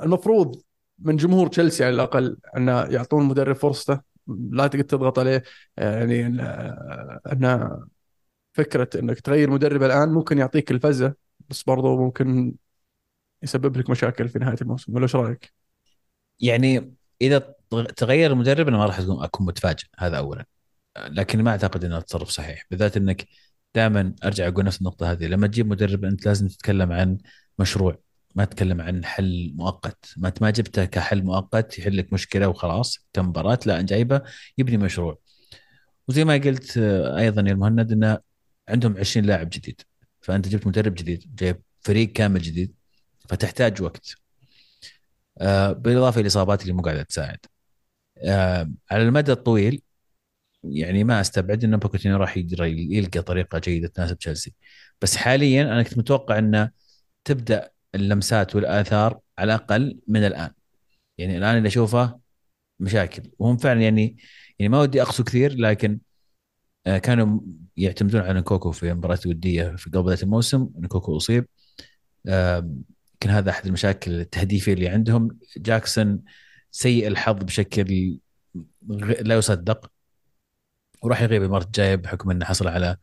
[0.03, 0.63] المفروض
[0.99, 4.10] من جمهور تشيلسي على الأقل انه يعطون المدرب فرصته.
[4.51, 5.43] لا تقدر تضغط عليه.
[5.77, 7.87] يعني ان
[8.53, 11.15] فكرة إنك تغير مدرب الآن ممكن يعطيك الفزة
[11.51, 12.55] بس برضو ممكن
[13.43, 15.53] يسبب لك مشاكل في نهاية الموسم ولا إيش رأيك؟
[16.41, 17.55] يعني إذا
[17.97, 20.47] تغير المدرب أنا ما راح اكون متفاجئ هذا اولا.
[20.99, 22.65] لكن ما أعتقد انه تصرف صحيح.
[22.71, 23.27] بالذات إنك
[23.75, 27.19] دائما أرجع أقول نفس النقطة هذه لما تجيب مدرب أنت لازم تتكلم عن
[27.59, 27.99] مشروع.
[28.35, 30.15] ما تتكلم عن حل مؤقت.
[30.17, 34.23] ما ما جبته كحل مؤقت يحل لك مشكلة وخلاص كم مباراة لا جايبه
[34.59, 35.19] يبني مشروع.
[36.09, 38.19] وزي ما قلت آه، أيضا يا المهند إنه
[38.69, 39.81] عندهم 20 لاعب جديد.
[40.21, 42.75] فأنت جبت مدرب جديد جايب فريق كامل جديد
[43.29, 44.15] فتحتاج وقت.
[45.41, 47.39] آه، بالإضافة للاصابات اللي مو قاعدة تساعد.
[48.25, 49.83] آه، على المدى الطويل
[50.65, 54.55] يعني ما أستبعد إن بوكيتينو راح يقدر يلقى طريقة جيدة تناسب تشيلسي.
[55.03, 56.71] بس حاليا أنا كنت متوقع إنه
[57.25, 60.51] تبدأ اللمسات والآثار على الأقل من الآن.
[61.19, 62.21] يعني الآن اللي أشوفه
[62.81, 63.23] مشاكل.
[63.39, 64.17] وهم فعلا يعني
[64.59, 66.01] يعني ما ودي اقصوا كثير لكن
[66.87, 67.41] آه، كانوا
[67.77, 70.69] يعتمدون على نكوكو في مباراة ودية في قبل الموسم.
[70.77, 71.47] نكوكو أصيب.
[72.27, 75.39] يمكن هذا أحد المشاكل التهديفية اللي عندهم.
[75.57, 76.23] جاكسون
[76.71, 78.19] سيء الحظ بشكل
[79.21, 79.91] لا يصدق.
[81.03, 82.97] وراح يغيب المباراة الجاية بحكم أنه حصل على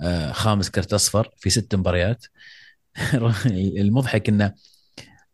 [0.00, 2.26] آه، خامس كرت أصفر في ست مباريات.
[3.80, 4.54] المضحك إنه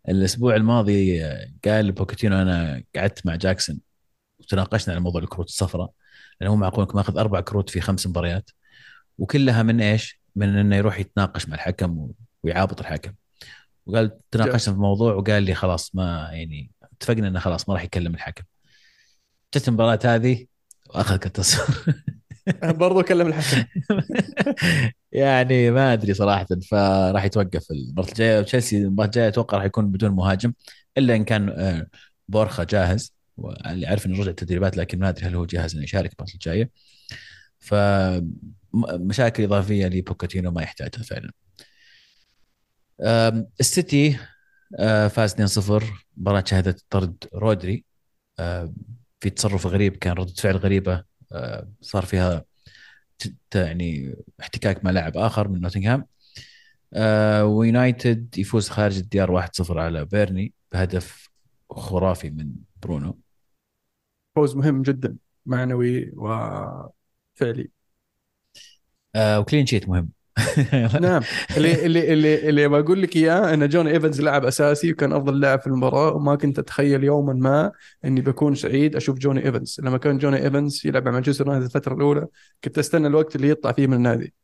[0.08, 1.22] الأسبوع الماضي
[1.64, 3.80] قال بوكيتينو أنا قعدت مع جاكسون
[4.38, 5.90] وتناقشنا على موضوع الكروت الصفراء
[6.40, 8.50] لأنه هو معقول ماخذ أربع كروت في خمس مباريات
[9.18, 12.10] وكلها من إيش؟ من إنه يروح يتناقش مع الحكم
[12.42, 13.12] ويعابط الحكم.
[13.86, 18.14] وقال تناقشنا في الموضوع وقال لي خلاص ما يعني اتفقنا إنه خلاص ما راح يكلم
[18.14, 18.44] الحكم.
[19.54, 20.46] جت المباراة هذه
[20.94, 21.40] وأخذ كرت
[22.80, 23.64] برضو كلم الحكم.
[25.12, 30.10] يعني ما أدري صراحة فراح يتوقف المباراه الجايه تشيلسي المباراه الجاية أتوقع راح يكون بدون
[30.10, 30.52] مهاجم
[30.98, 31.86] إلا إن كان آه،
[32.28, 33.12] بورخا جاهز
[33.66, 36.70] اللي عارف إنه رجع التدريبات لكن ما أدري هل هو جاهز إنه يشارك المباراه الجاية.
[37.58, 41.32] فمشاكل إضافية لبوكاتينو ما يحتاجها فعلا.
[43.60, 44.18] السيتي
[44.78, 47.84] آه، فاز 2-0 مباراة شهدت طرد رودري.
[49.20, 51.04] في تصرف غريب كان ردة فعل غريبة
[51.80, 52.44] صار فيها
[53.54, 56.06] يعني احتكاك مع لاعب آخر من نوتنغهام.
[56.94, 61.30] آه، ويونايتد يفوز خارج الديار 1-0 على بيرنلي بهدف
[61.70, 63.18] خرافي من برونو.
[64.36, 67.70] فوز مهم جدا معنوي وفعلي.
[69.14, 70.12] آه و clean sheet مهم.
[71.00, 71.22] نعم.
[71.56, 75.60] اللي اللي اللي اللي بقول لك إياه إن جوني إيفنز لاعب أساسي وكان أفضل لاعب
[75.60, 77.72] في المباراة وما كنت أتخيل يوما ما
[78.04, 79.76] إني بكون سعيد أشوف جوني إيفنز.
[79.82, 82.26] لما كان جوني إيفنز يلعب مع مانشستر يونايتد الفترة الأولى
[82.64, 84.34] كنت أستنى الوقت اللي يطلع فيه من النادي.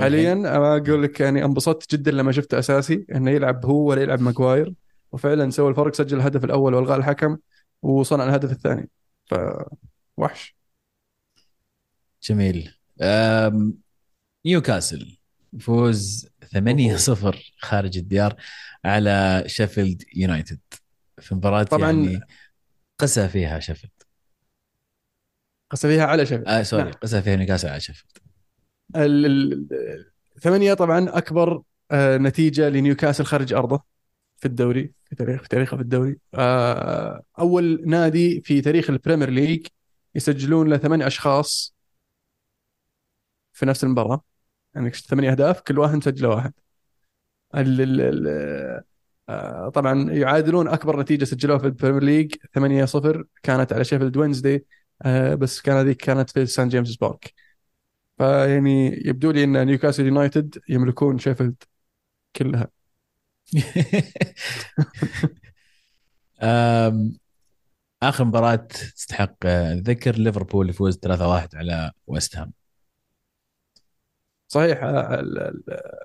[0.00, 4.20] حاليا أنا أقول لك يعني انبسطت جدا لما شفته أساسي إنه يلعب هو ولا يلعب
[4.20, 4.74] ماجواير
[5.12, 7.36] وفعلا سوى الفرق سجل الهدف الأول وألغاه الحكم
[7.82, 8.90] وصنع الهدف الثاني.
[9.26, 9.34] ف
[10.16, 10.56] وحش.
[12.22, 12.74] جميل.
[14.46, 15.18] نيوكاسل
[15.60, 18.36] فوز 8-0 خارج الديار
[18.84, 20.60] على شيفيلد يونايتد.
[21.20, 22.20] في مباراة طبعا يعني
[22.98, 23.92] قسى فيها شيفيلد.
[25.70, 26.48] قسى فيها على شيفيلد.
[26.48, 26.92] آه sorry نعم.
[26.92, 28.18] قسى فيها نيوكاسل على شيفيلد.
[30.36, 33.82] الثمانية طبعا أكبر آه، نتيجة لنيوكاسل خارج أرضه
[34.36, 36.18] في الدوري في تاريخ في تاريخه في الدوري.
[36.34, 39.66] آه، أول نادي في تاريخ البريمير ليج
[40.14, 41.74] يسجلوا له ثمان أشخاص
[43.52, 44.35] في نفس المباراة.
[44.76, 46.52] يعني ثمانية أهداف كل واحد مسجله واحد.
[47.54, 48.82] ال ال ال
[49.72, 54.66] طبعا يعادلون أكبر نتيجة سجلوها في البريمير ليج 8 0 كانت على شيفيلد وينزداي
[55.38, 57.34] بس كان هذيك كانت في سان جيمس بارك.
[58.18, 61.62] فيعني يبدو لي إن نيوكاسل يونايتد يملكون شيفيلد
[62.36, 62.68] كلها.
[68.02, 72.65] آخر مباراة تستحق الذكر ليفربول يفوز 3-1 على ويست هام.
[74.48, 75.52] صحيح آه،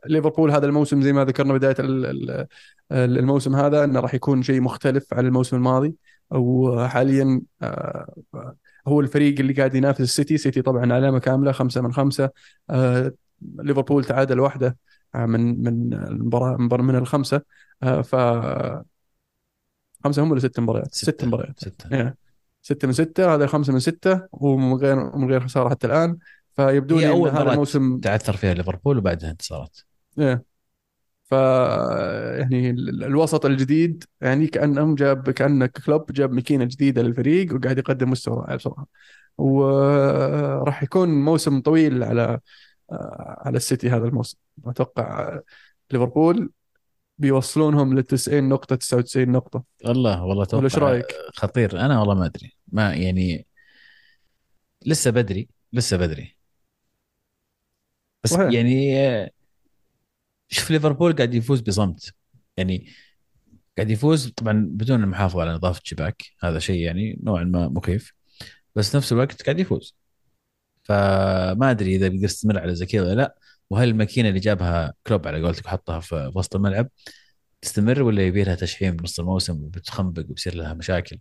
[0.06, 2.48] ليفربول هذا الموسم زي ما ذكرنا بداية ال- ال-
[2.92, 5.96] الموسم هذا إنه راح يكون شيء مختلف عن الموسم الماضي.
[6.32, 8.16] وحاليا آه،
[8.88, 10.38] هو الفريق اللي قاعد ينافس السيتي.
[10.38, 12.30] سيتي طبعا علامة كاملة خمسة من خمسة.
[12.70, 14.78] آه، ليفربول تعادل واحدة
[15.16, 17.42] من من المباراة من الخمسة.
[17.82, 18.16] ف
[20.04, 21.60] خمسة هم ولا ست مباريات؟ ست مباريات.
[21.60, 22.14] ستة.
[22.62, 24.22] ستة من ستة هذا خمسة من ستة.
[24.32, 26.18] ومن غير من غير خسارة حتى الآن.
[26.56, 29.78] فيبدو لي أول هذا الموسم تعثر فيها ليفربول وبعدها انتصارات.
[30.20, 30.44] إيه.
[31.24, 37.78] ف يعني ال- الوسط الجديد يعني كأنهم جاب كان كلوب جاب ماكينة جديدة للفريق وقاعد
[37.78, 38.88] يقدم مستوى رائع بصراحه
[39.38, 42.40] وراح يكون موسم طويل على
[43.42, 44.38] على السيتي هذا الموسم.
[44.66, 45.40] أتوقع
[45.92, 46.52] ليفربول
[47.18, 49.64] بيوصلونهم لل 90 نقطه 99 نقطة.
[49.86, 51.80] والله والله ولا إيش أتوقع رأيك؟ خطير.
[51.80, 52.54] أنا والله ما أدري.
[52.72, 53.46] ما يعني
[54.86, 56.41] لسه بدري لسه بدري.
[58.24, 58.52] بس صحيح.
[58.52, 59.32] يعني
[60.50, 62.14] شوف ليفربول قاعد يفوز بصمت.
[62.58, 62.92] يعني
[63.78, 68.14] قاعد يفوز طبعا بدون المحافظة على نظافة شباك هذا شيء يعني نوعا ما مخيف.
[68.76, 69.96] بس نفس الوقت قاعد يفوز.
[70.84, 73.36] فما أدري إذا بيقدر يستمر على زي كذا ولا لا.
[73.70, 76.90] وهل الماكينة اللي جابها كلوب على قولتك وحطها في وسط الملعب
[77.62, 81.20] تستمر ولا يبي لها تشحيم بنص الموسم وبتخنبق وبيصير لها مشاكل؟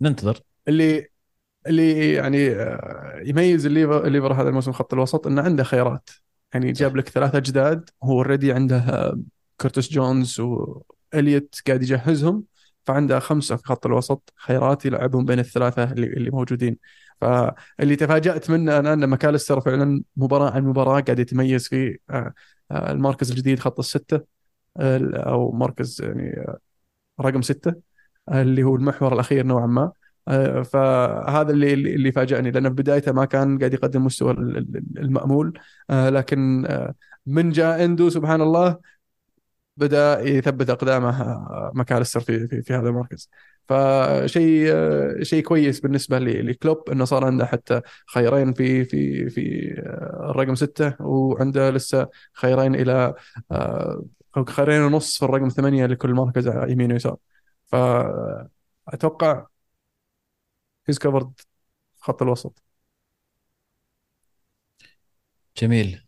[0.00, 1.08] فننتظر اللي
[1.66, 6.10] اللي يعني آه، يميز الليفر هذا الموسم خط الوسط إنه عنده خيارات.
[6.54, 9.20] يعني جاب لك ثلاثة جداد هو already عنده آه،
[9.60, 12.44] كورتس جونز وإليوت قاعد يجهزهم
[12.84, 16.76] فعنده خمسة في خط الوسط خيارات يلعبهم بين الثلاثة اللي, اللي موجودين.
[17.20, 22.32] فاللي تفاجأت منه أنا أن ماكاليستر فعلا مباراة عن مباراة قاعد يتميز في آه،
[22.70, 24.20] المركز الجديد خط الستة
[24.80, 26.44] آه، أو مركز يعني
[27.20, 27.74] رقم ستة
[28.28, 29.92] آه، اللي هو المحور الأخير نوعا ما.
[30.62, 35.58] فهذا اللي اللي فاجأني لأنه في بدايته ما كان قاعد يقدم مستوى ال- ال- المأمول.
[35.90, 36.94] آه، لكن آه،
[37.26, 38.78] من جاء إندو سبحان الله
[39.76, 43.30] بدأ يثبت أقدامه آه، ماكاليستر في في, في هذا المركز.
[43.68, 47.80] فشيء آه، شيء كويس بالنسبة ل- لكلوب إنه صار عنده حتى
[48.14, 52.08] خيرين في في في آه، الرقم ستة وعنده لسه
[53.52, 54.04] آه،
[54.36, 57.16] أو خيرين ونص في الرقم ثمانية لكل مركز يمين ويسار.
[57.66, 59.46] فأتوقع
[60.88, 61.40] هيز كفرد
[62.00, 62.62] خط الوسط.
[65.58, 66.04] جميل.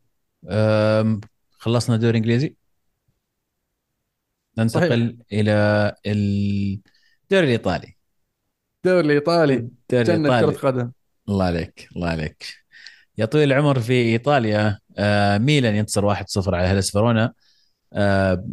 [0.49, 2.57] أم خلصنا الدوري الإنجليزي.
[4.59, 5.27] ننتقل صحيح.
[5.33, 7.97] إلى الدوري الإيطالي.
[8.77, 9.55] الدوري الإيطالي.
[9.55, 10.57] الدوري جنة كرة الإيطالي.
[10.57, 10.93] قدم.
[11.29, 12.47] الله عليك الله عليك.
[13.19, 17.35] يا طويل العمر في إيطاليا آه ميلان ينتصر 1-0 على هيلس فيرونا.
[17.93, 18.49] آه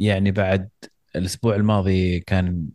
[0.00, 0.70] يعني بعد
[1.16, 2.68] الأسبوع الماضي كان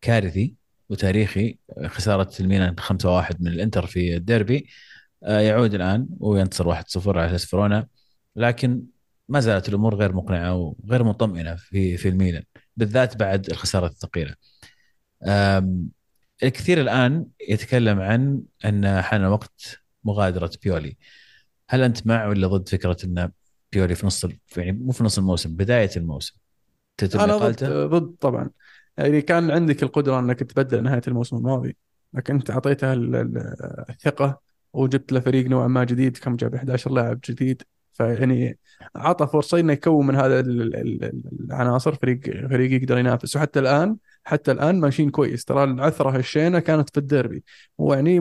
[0.00, 0.61] كارثي.
[0.92, 4.68] وتاريخي خسارة الميلان 5-1 من الإنتر في الديربي
[5.24, 7.86] آه يعود الآن وينتصر 1-0 على هيلس فيرونا
[8.36, 8.82] لكن
[9.28, 12.42] ما زالت الأمور غير مقنعة وغير مطمئنة في في الميلان
[12.76, 14.34] بالذات بعد الخسارة الثقيلة.
[16.42, 20.96] الكثير الآن يتكلم عن أن حان وقت مغادرة بيولي.
[21.68, 23.30] هل أنت مع ولا ضد فكرة أن
[23.72, 24.26] بيولي في نص
[24.56, 26.34] يعني مو في نص الموسم بداية الموسم
[26.96, 28.50] تتم أنا ضد؟ ضد طبعا
[28.98, 31.76] يعني كان عندك القدرة أنك تبدل نهاية الموسم الماضي
[32.14, 34.40] لكن أنت أعطيته ال- ال- الثقة
[34.72, 37.62] وجبت له فريق نوعا ما جديد كم جاب 11 لاعب جديد.
[37.92, 38.58] فيعني
[38.96, 43.36] عطى فرصة إنه يكون من هذا ال- ال- ال- العناصر فريق فريق يقدر ينافس.
[43.36, 45.44] وحتى الان حتى الآن ماشيين كويس.
[45.44, 47.44] ترى العثرة الشينة كانت في الديربي.
[47.78, 48.20] ويعني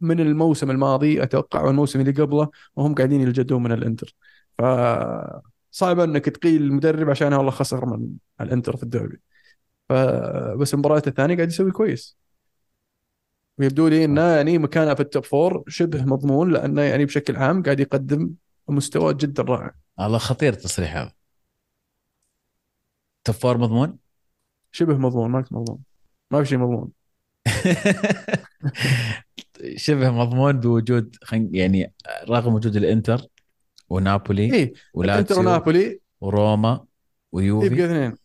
[0.00, 4.14] من الموسم الماضي أتوقع والموسم اللي قبله وهم قاعدين ينجلدون من الإنتر.
[4.58, 4.62] ف
[5.70, 8.08] صعب إنك تقيل المدرب عشان والله خسر من
[8.40, 9.18] الإنتر في الدوري
[9.88, 12.18] فبس المباريات الثانية قاعد يسوي كويس
[13.58, 17.62] ويبدو لي إنه يعني مكانه في ال top four شبه مضمون لأنه يعني بشكل عام
[17.62, 18.30] قاعد يقدم
[18.68, 21.12] مستوى جدا رائع الله خطير التصريح هذا.
[23.24, 23.98] top four مضمون؟
[24.72, 25.78] شبه مضمون ما مضمون
[26.30, 26.90] ما في شيء مضمون
[29.76, 31.16] شبه مضمون بوجود.
[31.32, 31.92] يعني
[32.28, 33.26] رغم وجود الإنتر
[33.88, 36.86] ونابولي الإنتر ولاتسيو ونابولي وروما يبقى
[37.32, 38.16] ويوفي اثنين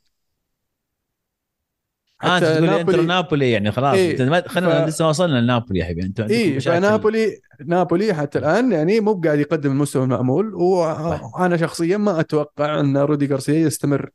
[2.24, 3.52] آه أنت تقول انتر نابولي.
[3.52, 3.96] يعني خلاص.
[3.96, 6.04] إيه، خلينا ف- لسه ما وصلنا لنابولي يا حبيبي.
[6.04, 6.78] أنت اي مشاكل.
[6.78, 10.54] فنابولي نابولي حتى الآن يعني مو قاعد يقدم المستوى المامول.
[10.56, 14.10] وأنا شخصيا ما أتوقع أن رودي غارسيا يستمر.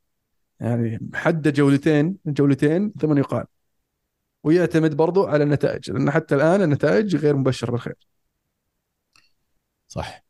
[0.59, 3.45] يعني حد جولتين جولتين ثم يقال.
[4.43, 7.95] ويعتمد برضو على النتائج لأن حتى الآن النتائج غير مبشرة بالخير.
[9.87, 10.23] صح.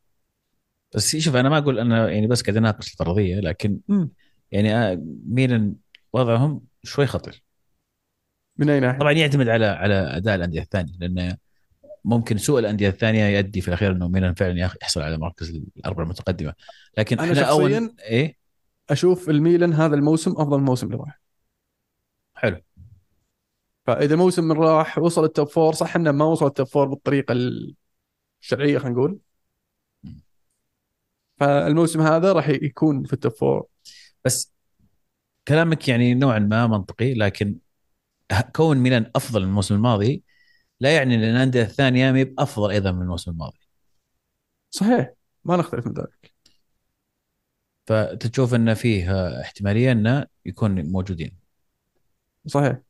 [0.95, 4.09] بس شوف أنا ما أقول أنا يعني بس قاعد أناقش الفرضيه لكن مم.
[4.51, 5.75] يعني آه، ميلان
[6.13, 7.41] وضعهم شوي خطر
[8.59, 11.37] من أي ناحية؟ طبعا يعتمد على على أداء الأندية الثانية لأنه
[12.05, 16.53] ممكن سوء الأندية الثانية يؤدي في الأخير إنه ميلان فعلا يحصل على مركز الاربعه المتقدمة.
[16.97, 18.37] لكن أنا إحنا اول إيه؟
[18.89, 21.21] أشوف الميلان هذا الموسم أفضل موسم راح.
[22.35, 22.61] حلو.
[23.87, 26.87] فإذا موسم من راح وصل ال top four صح إنه ما وصل ال top four
[26.87, 27.35] بالطريقة
[28.41, 29.19] الشرعية خلينا نقول.
[31.37, 33.65] فالموسم هذا راح يكون في ال top four
[34.25, 34.53] بس
[35.47, 37.55] كلامك يعني نوعا ما منطقي لكن
[38.55, 40.23] كون ميلان أفضل من الموسم الماضي
[40.79, 43.59] لا يعني إن الأندية الثانية ما هي بأفضل أيضا من الموسم الماضي.
[44.69, 45.13] صحيح.
[45.43, 46.33] ما نختلف من ذلك.
[47.87, 49.11] فتشوف إن فيه
[49.41, 51.37] احتمالية إنه يكون موجودين.
[52.47, 52.81] صحيح.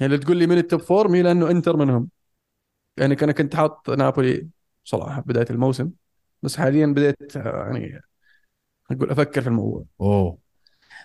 [0.00, 2.10] يعني لو تقول لي من ال top four ميلان وانتر منهم.
[2.96, 4.48] يعني أنا كنت حاط نابولي
[4.84, 5.90] صراحة بداية الموسم
[6.42, 8.00] بس حاليا بديت يعني
[8.90, 9.84] أقول أفكر في الموضوع.
[10.00, 10.43] أوه.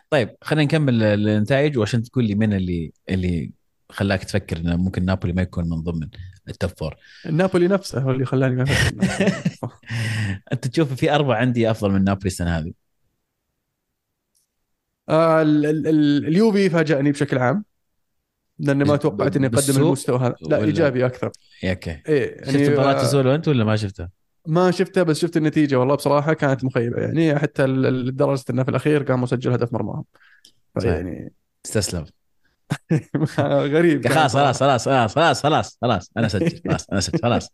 [0.09, 3.51] طيب خلينا نكمل النتائج وعشان تقول لي من اللي اللي
[3.89, 6.09] خلاك تفكر إنه ممكن نابولي ما يكون من ضمن
[6.49, 6.95] ال top four
[7.25, 9.69] نابولي نفسه هو اللي خلاني ما أفكر.
[10.53, 12.73] أنت تشوف في أربعة عندي أفضل من نابولي السنة هذه.
[15.09, 17.65] آه ال- ال- ال- اليوفي فاجأني بشكل عام
[18.59, 20.35] لأني ما توقعت إنه يقدم المستوى هذا.
[20.41, 21.31] لا إيجابي أكثر.
[21.63, 22.01] أوكي.
[22.07, 24.09] إيه شفت يعني مباراة آه، أنت ولا ما شفتها؟
[24.49, 27.01] ما شفتها بس شفت النتيجة والله بصراحة كانت مخيبة.
[27.01, 30.05] يعني حتى لدرجة إنه في الأخير قام مسجل هدف مرماهم.
[30.83, 31.33] يعني
[31.65, 32.05] استسلم.
[33.75, 34.33] غريب خلاص.
[34.33, 36.11] خلاص خلاص خلاص خلاص خلاص خلاص.
[36.17, 37.49] أنا اسجل خلاص أنا اسجل خلاص.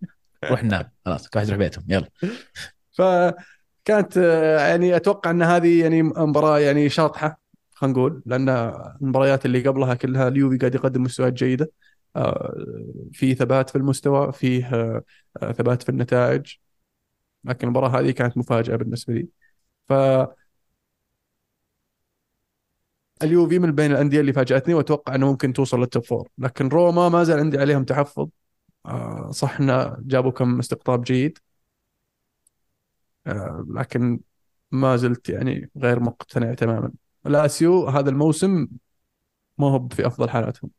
[0.46, 0.89] روح نام.
[1.06, 2.10] خلاص كل واحد يروح بيتهم يلا.
[2.98, 4.18] فكانت
[4.60, 7.39] يعني أتوقع إن هذه يعني مباراة يعني شاطحة
[7.72, 8.22] خلينا نقول.
[8.26, 8.50] لأن
[9.02, 11.72] المباريات اللي قبلها كلها اليوفي قاعد يقدم مستويات جيدة.
[12.16, 12.56] آه،
[13.14, 14.66] في ثبات في المستوى فيه
[15.41, 16.56] آه، ثبات في النتائج.
[17.46, 19.28] لكن المباراة هذه كانت مفاجأة بالنسبة لي.
[19.89, 19.93] ف
[23.24, 27.10] اليوفي من بين الأندية اللي فاجأتني وأتوقع إنه ممكن توصل لل top four لكن روما
[27.10, 28.30] ما زال عندي عليهم تحفظ.
[28.86, 31.39] آه، صح انه جابوا كم استقطاب جيد.
[33.28, 34.20] آه، لكن
[34.72, 36.91] ما زلت يعني غير مقتنع تماما.
[37.26, 38.68] لاسيو هذا الموسم
[39.58, 40.72] ما هو في أفضل حالاتهم.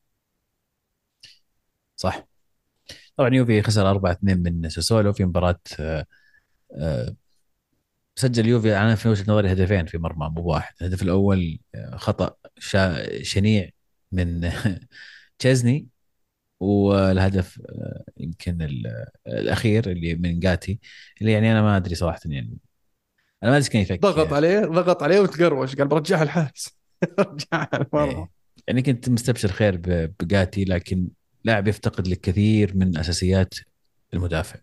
[1.96, 2.26] صح.
[3.16, 6.06] طبعا يوفي خسر 4 2 من ساسولو في مباراة آه،
[8.16, 10.74] سجل يوفي أنا في وجهة نظري هدفين في مرمى مو واحد.
[10.80, 13.68] الهدف الأول آه، خطأ شا- شنيع
[14.12, 14.50] من
[15.38, 15.86] تشيزني
[16.60, 20.80] والهدف آه، يمكن ال- الأخير اللي من جاتي
[21.20, 22.58] اللي يعني أنا ما أدري صراحة يعني.
[23.42, 23.98] أنا ما أدري كان يفكر.
[24.00, 26.76] ضغط عليه ضغط عليه وتقروش قال برجعها الحارس.
[27.18, 28.12] رجعها المرمى.
[28.18, 28.28] إيه.
[28.68, 29.76] يعني كنت مستبشر خير
[30.20, 31.08] بجاتي لكن
[31.44, 33.54] لاعب يفتقد لكثير من أساسيات
[34.14, 34.60] المدافع.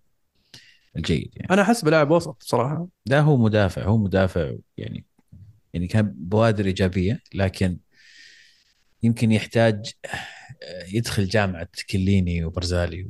[0.96, 1.50] الجيد يعني.
[1.54, 2.88] أنا أحس بلاعب وسط بصراحة.
[3.06, 5.06] لا هو مدافع هو مدافع يعني
[5.74, 7.78] يعني كان بوادر إيجابية لكن
[9.04, 13.08] يمكن يحتاج آه، يدخل جامعة كليني وبرزالي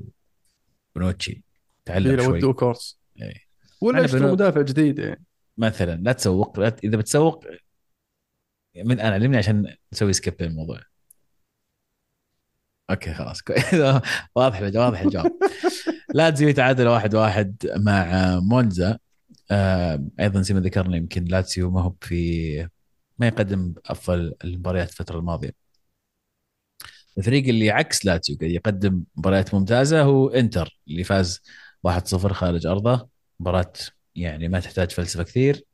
[0.96, 1.44] ونوتشي
[1.86, 2.38] تعلم لو شوي.
[2.38, 3.34] ودوه كورس إيه.
[3.82, 5.26] ولا بنو- مدافع جديد يعني.
[5.58, 7.46] مثلا لا تسوق لا ت- إذا بتسوق
[8.76, 10.80] من أنا علمني عشان نسوي سكيب للموضوع
[12.90, 13.42] أوكي خلاص.
[14.36, 15.32] واضح الجواب واضح الجواب.
[16.14, 19.00] لاتزيو يتعادل واحد واحد مع مونزا.
[19.52, 22.70] آه، أيضا زي ما ذكرنا يمكن لاتسيو ما هو في
[23.20, 25.52] ما يقدم أفضل المباريات الفترة الماضية.
[27.18, 31.42] الفريق اللي عكس لاتسيو قاعد يقدم مباريات ممتازة هو إنتر اللي فاز
[31.84, 33.10] 1-0 خارج أرضه.
[33.40, 33.74] مباراة
[34.16, 35.66] يعني ما تحتاج فلسفة كثير.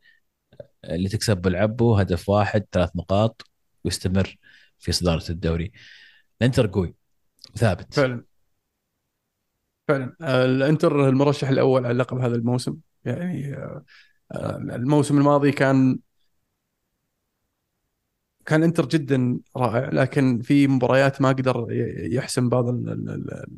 [0.85, 3.41] اللي تكسب بالعبه هدف واحد ثلاث نقاط
[3.83, 4.37] ويستمر
[4.79, 5.71] في صدارة الدوري.
[6.41, 6.95] الإنتر قوي
[7.55, 7.93] وثابت.
[7.93, 8.28] فعلا.
[9.89, 10.15] فعلا.
[10.21, 12.77] الإنتر المرشح الأول على اللقب هذا الموسم.
[13.05, 15.99] يعني آه، الموسم الماضي كان
[18.45, 21.67] كان إنتر جدا رائع لكن في مباريات ما قدر
[22.11, 22.65] يحسم بعض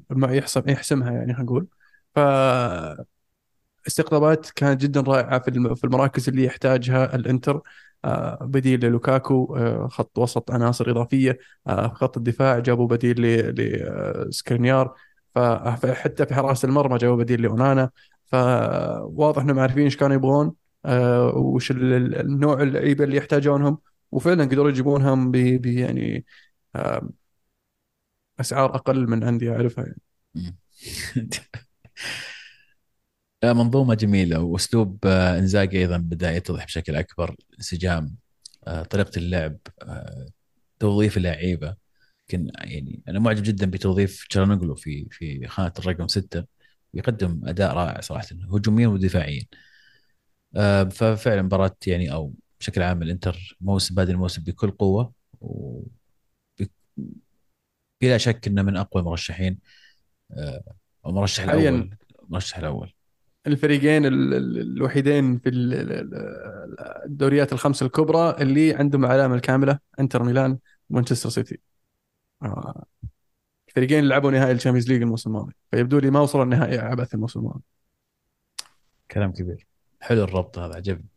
[0.09, 1.67] ما يحسم يحسمها يعني خلينا نقول.
[2.15, 2.19] ف
[3.87, 7.61] استقطابات كانت جدا رائعة في في المراكز اللي يحتاجها الإنتر.
[8.05, 13.21] آه، بديل للوكاكو آه، خط وسط عناصر إضافية في خط الدفاع جابوا بديل
[14.27, 14.95] لسكرينيار
[15.35, 17.89] فحتى في حراسه المرمى جابوا بديل لأونانا.
[18.25, 20.53] فواضح إنهم عارفين إيش كانوا يبغون
[20.85, 23.77] آه، وش ال- ال- النوع اللعيبة اللي يحتاجونهم.
[24.11, 26.25] وفعلا قدروا يجيبونهم ب يعني
[28.39, 30.01] أسعار أقل من أندية أعرفها يعني.
[33.43, 38.15] لا منظومة جميلة وأسلوب آه، إنزاجي أيضا بدأ يتضح بشكل أكبر انسجام
[38.67, 39.57] آه، طريقة اللعب
[40.79, 41.75] توظيف اللعيبة.
[42.33, 46.45] يمكن يعني أنا معجب جدا بتوظيف تشارنوغلو في في خانة الرقم ستة
[46.93, 49.43] يقدم أداء رائع صراحة هجوميا ودفاعيا.
[50.55, 55.81] آه، ففعلا مباراة يعني أو بشكل عام الإنتر موسم بادئ الموسم بكل قوة و
[58.01, 59.59] بلا شك إنه من أقوى المرشحين
[60.31, 60.63] آه،
[61.07, 62.93] المرشح حالياً الأول المرشح الأول.
[63.47, 69.79] الفريقين ال- ال- الوحيدين في ال- ال- ال- الدوريات الخمسه الكبرى اللي عندهم العلامه الكاملة
[69.99, 70.57] إنتر ميلان
[70.89, 71.59] ومانشستر سيتي.
[72.43, 72.85] آه،
[73.69, 77.13] الفريقين اللي لعبوا نهائي ال Champions League الموسم الماضي فيبدو لي ما وصلوا النهائي عبث
[77.13, 77.63] الموسم الماضي
[79.11, 79.67] كلام كبير.
[80.01, 81.07] حلو الربط هذا عجبني.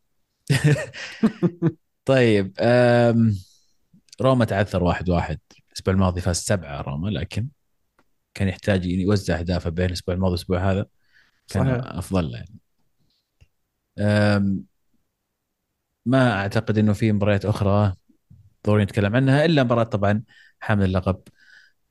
[2.04, 3.34] طيب آم،
[4.22, 5.38] روما تعثر واحد واحد.
[5.68, 7.48] الأسبوع الماضي فاز سبعة روما لكن
[8.34, 10.86] كان يحتاج يوزع أهدافه بين الأسبوع الماضي والأسبوع هذا.
[11.48, 11.96] كان صحيح.
[11.96, 12.58] أفضل له يعني.
[13.98, 14.64] أم،
[16.06, 17.94] ما أعتقد إنه في مباريات أخرى
[18.66, 20.22] ضروري نتكلم عنها إلا مباراة طبعا
[20.64, 21.20] حامل اللقب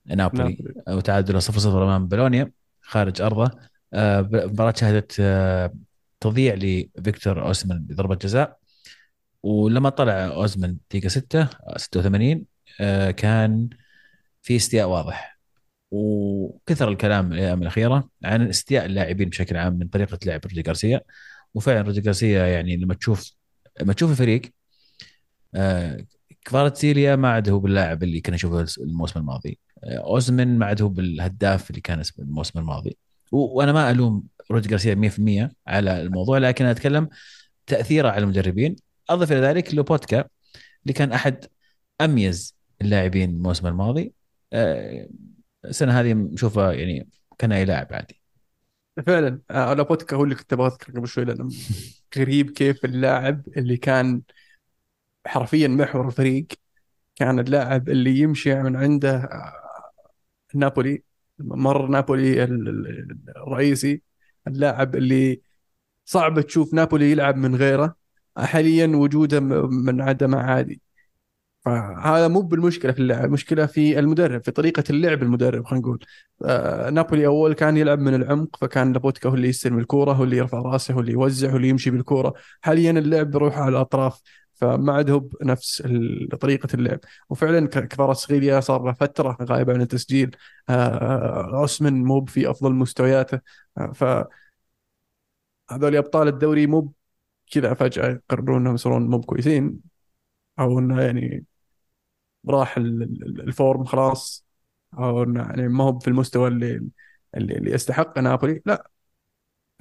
[0.05, 0.73] نابولي نابولي.
[0.87, 2.51] أو تعادل 0 0 أمام بولونيا
[2.81, 3.51] خارج أرضه.
[3.93, 5.73] ب- مباراة شهدت أه،
[6.19, 8.57] تضييع لفيكتور أوسمان بضربة جزاء.
[9.43, 12.45] ولما طلع اوزمان دقيقة 6 86
[12.81, 13.69] أه، كان
[14.41, 15.39] في استياء واضح.
[15.91, 21.01] وكثر الكلام الأيام الأخيرة عن استياء اللاعبين بشكل عام من طريقة لعب رودي غارسيا.
[21.53, 23.31] وفعلا رودي غارسيا يعني لما تشوف
[23.81, 24.41] لما تشوف الفريق
[25.55, 26.05] آه
[26.45, 29.59] كفاراتسيليا ما عاد هو باللاعب اللي كنا نشوفه الموسم الماضي.
[29.83, 32.97] آه أوزمن ما عاد هو بالهداف اللي كان الموسم الماضي.
[33.31, 37.09] وأنا ما ألوم رودي غارسيا 100% على الموضوع لكن أتكلم
[37.67, 38.75] تأثيره على المدربين.
[39.09, 40.25] أضف إلى ذلك لوبوتكا
[40.83, 41.45] اللي كان أحد
[42.01, 44.13] أميز اللاعبين الموسم الماضي.
[44.53, 45.09] آه،
[45.65, 48.21] السنة هذه نشوفه يعني كان أي لاعب عادي.
[49.07, 49.41] فعلا.
[49.51, 51.49] آه، لابوتكا هو اللي كنت أبغى أذكره قبل شوي لأنه
[52.17, 54.21] غريب كيف اللاعب اللي كان
[55.27, 56.47] حرفيا محور الفريق
[57.15, 59.53] كان اللاعب اللي يمشي من عنده آه،
[60.55, 61.03] نابولي
[61.39, 64.01] مر نابولي ال- ال- الرئيسي
[64.47, 65.41] اللاعب اللي
[66.05, 67.95] صعب تشوف نابولي يلعب من غيره
[68.37, 70.81] حاليا وجوده من عدمه عادي.
[71.65, 76.05] فهذا مو بالمشكلة في اللاعب المشكلة في المدرب في طريقة اللعب المدرب خلينا نقول.
[76.45, 80.37] آه، نابولي أول كان يلعب من العمق فكان لابوتكا هو اللي يستلم الكورة هو اللي
[80.37, 82.33] يرفع رأسه هو اللي يوزع هو اللي يمشي بالكورة.
[82.61, 84.21] حاليا اللعب بيروح على الأطراف.
[84.63, 85.81] فما عاد هو بنفس
[86.41, 86.99] طريقة اللعب.
[87.29, 90.35] وفعلا كفاراتسخيليا صار له فترة غايب عن التسجيل.
[90.69, 93.39] آه، اوسمن مو في أفضل مستوياته.
[93.77, 94.03] آه، ف
[95.71, 96.93] هذول أبطال الدوري مو
[97.51, 99.79] كذا فجأة يقررون إنهم يصيرون مو كويسين
[100.59, 101.45] أو إنه يعني
[102.49, 104.45] راح ال- ال- ال form خلاص
[104.93, 106.89] أو إنه يعني ما هو في المستوى اللي
[107.37, 108.61] اللي, يستحقه نابولي.
[108.65, 108.91] لا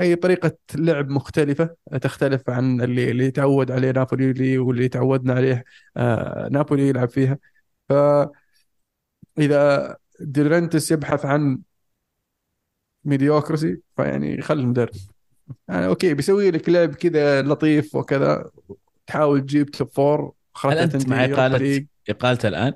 [0.02, 5.64] أي طريقة لعب مختلفة تختلف عن اللي اللي تعود عليه نابولي اللي- واللي تعودنا عليه
[5.96, 7.38] آه نابولي يلعب فيها
[7.88, 7.92] ف
[9.38, 11.58] إذا ديرنتس يبحث عن
[13.04, 14.90] mediocrity فيعني خلي المدرب
[15.68, 18.50] يعني okay بيسوي لك لعب كذا لطيف وكذا
[19.06, 20.32] تحاول تجيب top four
[20.64, 21.86] هل أنت مع إقالته.
[22.08, 22.72] اقالته الآن؟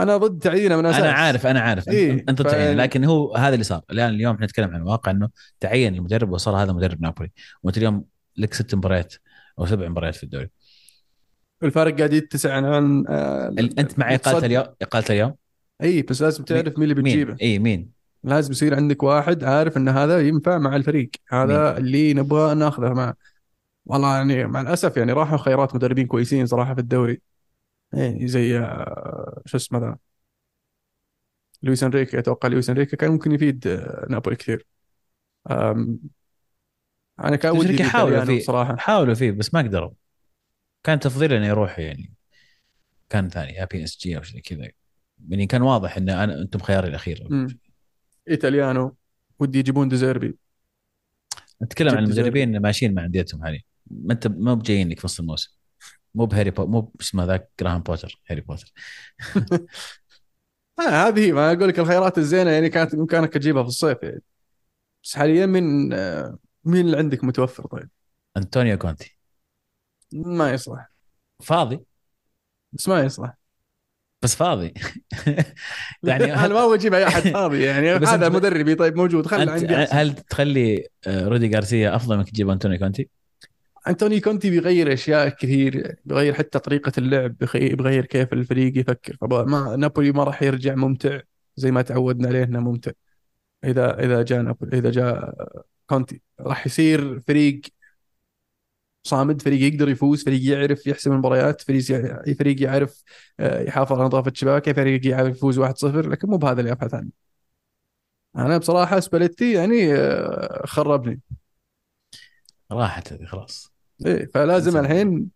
[0.00, 1.88] أنا ضد تعيينه من أساس أنا عارف أنا عارف.
[1.88, 3.80] إيه، أنت انت ف- لكن هو هذا اللي صار.
[3.90, 5.28] الآن اليوم إحنا نتكلم عن الواقع إنه
[5.60, 7.30] تعين المدرب وصار هذا مدرب نابولي.
[7.62, 8.04] وأنت اليوم
[8.36, 9.14] لك ست مباريات
[9.58, 10.48] أو سبع مباريات في الدوري.
[11.62, 14.44] الفارق قاعد يتسع عن آه، أنت مع متصدر.
[14.46, 15.34] اليوم؟ اقالته اليوم؟
[15.82, 17.30] إي بس لازم تعرف مين اللي بتجيبه.
[17.30, 17.90] مين؟ إي مين؟
[18.24, 21.10] لازم يصير عندك واحد عارف إن هذا ينفع مع الفريق.
[21.28, 23.14] هذا اللي نبغى ناخذه معه
[23.86, 27.20] والله يعني مع الأسف يعني راحوا خيارات مدربين كويسين صراحة في الدوري.
[27.94, 29.98] إيه زي آه، شو اسمه ذا؟
[31.62, 32.18] لويس انريكي.
[32.18, 34.66] أتوقع لويس انريكي كان ممكن يفيد آه، نابولي كثير.
[37.20, 39.90] أنا كان ودي حاولوا فيه صراحة حاولوا فيه بس ما قدروا.
[40.84, 42.12] كان تفضيل إنه يروح يعني
[43.08, 44.70] كان ثاني يا بي إس جي أو شيء كذا.
[45.28, 47.28] يعني كان واضح ان أنا أنتم خياري الأخير.
[48.30, 48.96] إيطاليانو.
[49.38, 50.36] ودي يجيبون دي زيربي
[51.62, 53.60] نتكلم عن المدربين ماشيين مع أنديتهم حاليا
[53.90, 55.57] ما أنت مو بجايين لك في نص الموسم.
[56.18, 56.66] مو ب هاري بو...
[56.66, 58.72] مو اسمه ذاك جراهام بوتر هاري بوتر.
[60.78, 64.22] آه هذه ما أقول لك الخيارات الزينة يعني كانت بامكانك تجيبها في الصيف يعني.
[65.04, 67.88] بس حاليا من آه، مين اللي عندك متوفر؟ طيب؟
[68.36, 69.18] أنطونيو كونتي.
[70.12, 70.90] ما يصلح.
[71.42, 71.80] فاضي؟
[72.72, 73.34] بس ما يصلح.
[74.22, 74.74] بس فاضي.
[76.02, 79.50] يعني أنا هل, ما أبغى أجيب أي أحد فاضي يعني هذا مدربي طيب موجود خلي
[79.50, 79.74] عندي.
[79.74, 83.08] هل تخلي آه، رودي غارسيا أفضل منك تجيب أنطونيو كونتي؟
[83.88, 89.16] أنتوني كونتي بيغير أشياء كثير بيغير حتى طريقة اللعب بيغير كيف الفريق يفكر.
[89.20, 91.20] فما نابولي ما راح يرجع ممتع
[91.56, 92.92] زي ما تعودنا عليه إنه ممتع.
[93.64, 95.34] إذا إذا جاء إذا جاء
[95.86, 97.60] كونتي راح يصير فريق
[99.04, 101.82] صامد فريق يقدر يفوز فريق يعرف يحسم المباريات فريق
[102.38, 103.02] فريق يعرف
[103.40, 107.10] آه، يحافظ على نظافة شباكه فريق يعرف يفوز 1-0 لكن مو بهذا اللي أبحث عنه.
[108.36, 111.20] أنا بصراحة سباليتي يعني آه، خربني.
[112.70, 113.77] راحت هذه خلاص.
[114.06, 114.76] إيه فلازم.
[114.76, 115.30] الحين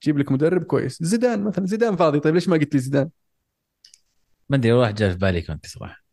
[0.00, 1.02] تجيب لك مدرب كويس.
[1.02, 1.66] زيدان مثلا.
[1.66, 2.20] زيدان فاضي.
[2.20, 3.10] طيب ليش ما قلت لي زيدان؟
[4.48, 6.04] ما أدري واحد جاء في بالي كنت صراحة.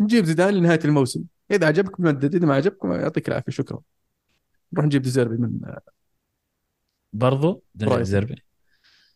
[0.00, 1.24] نجيب زيدان لنهاية الموسم.
[1.50, 3.52] إذا عجبك مدد إذا ما عجبك يعطيك العافية.
[3.52, 3.80] شكرا.
[4.72, 5.60] نروح نجيب دي زيربي من
[7.12, 7.62] برضو.
[7.80, 8.42] زيربي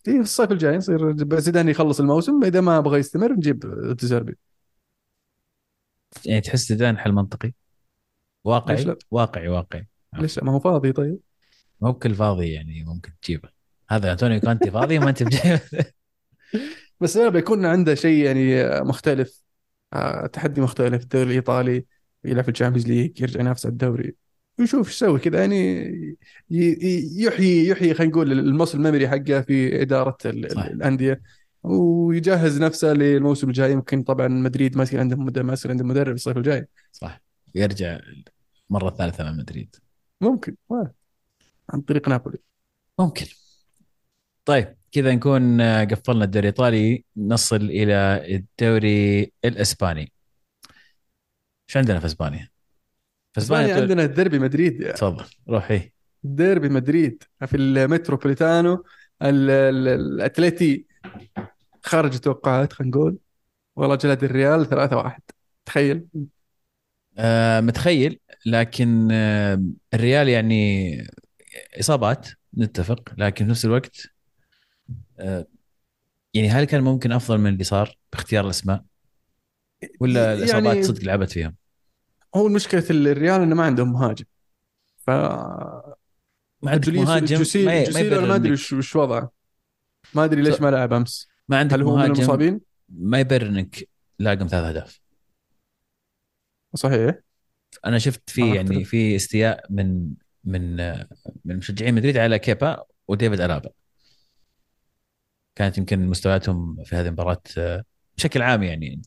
[0.08, 3.58] إيه، في الصيف الجاي نصير زيدان يخلص الموسم إذا ما بغى يستمر نجيب
[3.96, 4.36] دي زيربي
[6.24, 7.52] يعني تحس زيدان حل منطقي.
[8.44, 9.88] واقعي؟ واقعي واقعي.
[10.14, 10.92] ليش؟ ما هو فاضي.
[10.92, 11.18] طيب.
[11.80, 13.48] مو بكل فاضي يعني ممكن تجيبه.
[13.90, 15.60] هذا انطونيو كونتي فاضي وما أنت بجيبه.
[17.00, 19.42] بس لا بيكون عنده شيء يعني مختلف.
[19.92, 21.84] آه، تحدي مختلف الدوري الإيطالي
[22.24, 24.14] يلعب في ال Champions League يرجع ينافس على الدوري.
[24.58, 26.18] ويشوف إيش يسوي كذا يعني
[26.50, 30.16] يحيي يحيي خلينا نقول ال muscle memory حقه في إدارة.
[30.24, 31.22] الأندية.
[31.62, 33.72] ويجهز نفسه للموسم الجاي.
[33.72, 36.66] يمكن طبعا مدريد ما يصير عندهم ما يصير عندهم مدرب الصيف الجاي.
[36.92, 37.20] صح
[37.54, 37.98] يرجع
[38.70, 39.76] مرة ثالثة مع مدريد.
[40.20, 40.56] ممكن.
[41.70, 42.38] عن طريق نابولي.
[42.98, 43.26] ممكن.
[44.44, 47.04] طيب كذا نكون آه، قفلنا الدوري الإيطالي.
[47.16, 50.12] نصل إلى الدوري الإسباني.
[51.68, 52.48] إيش عندنا في إسبانيا؟
[53.32, 54.92] في إسبانيا إسبانيا عندنا الديربي مدريد.
[54.92, 55.92] تفضل روح إيه.
[56.22, 58.84] ديربي مدريد في المتروبوليتانو.
[59.22, 60.86] ال- ال- الأتليتي
[61.84, 63.18] خارج التوقعات خلينا نقول.
[63.76, 65.22] والله جلد الريال 3 1
[65.64, 66.06] تخيل.
[67.18, 69.62] آه متخيل لكن آه
[69.94, 70.90] الريال يعني
[71.80, 72.28] إصابات
[72.58, 74.06] نتفق لكن في نفس الوقت
[75.18, 75.46] آه
[76.34, 78.84] يعني هل كان ممكن أفضل من اللي صار باختيار الأسماء
[80.00, 81.56] ولا الإصابات يعني صدق لعبت فيهم؟
[82.34, 84.24] هو المشكلة الريال إنه ما عندهم مهاجم
[84.96, 89.30] ف ما عندك مهاجم جوسي ما, ما أدري وش وضعه
[90.14, 93.46] ما أدري ليش ما لعب أمس ما عندك هل هو من مهاجم المصابين؟ ما يبرر
[93.46, 93.88] إنك
[94.18, 95.00] لاقم ثلاث أهداف
[96.74, 97.18] صحيح
[97.86, 98.84] أنا شفت في يعني.
[98.84, 100.10] في استياء من
[100.46, 100.76] من
[101.44, 103.70] من مشجعين مدريد على كيبا وديفيد الابا
[105.54, 107.42] كانت يمكن مستوياتهم في هذه المباراة
[108.16, 109.02] بشكل عام يعني.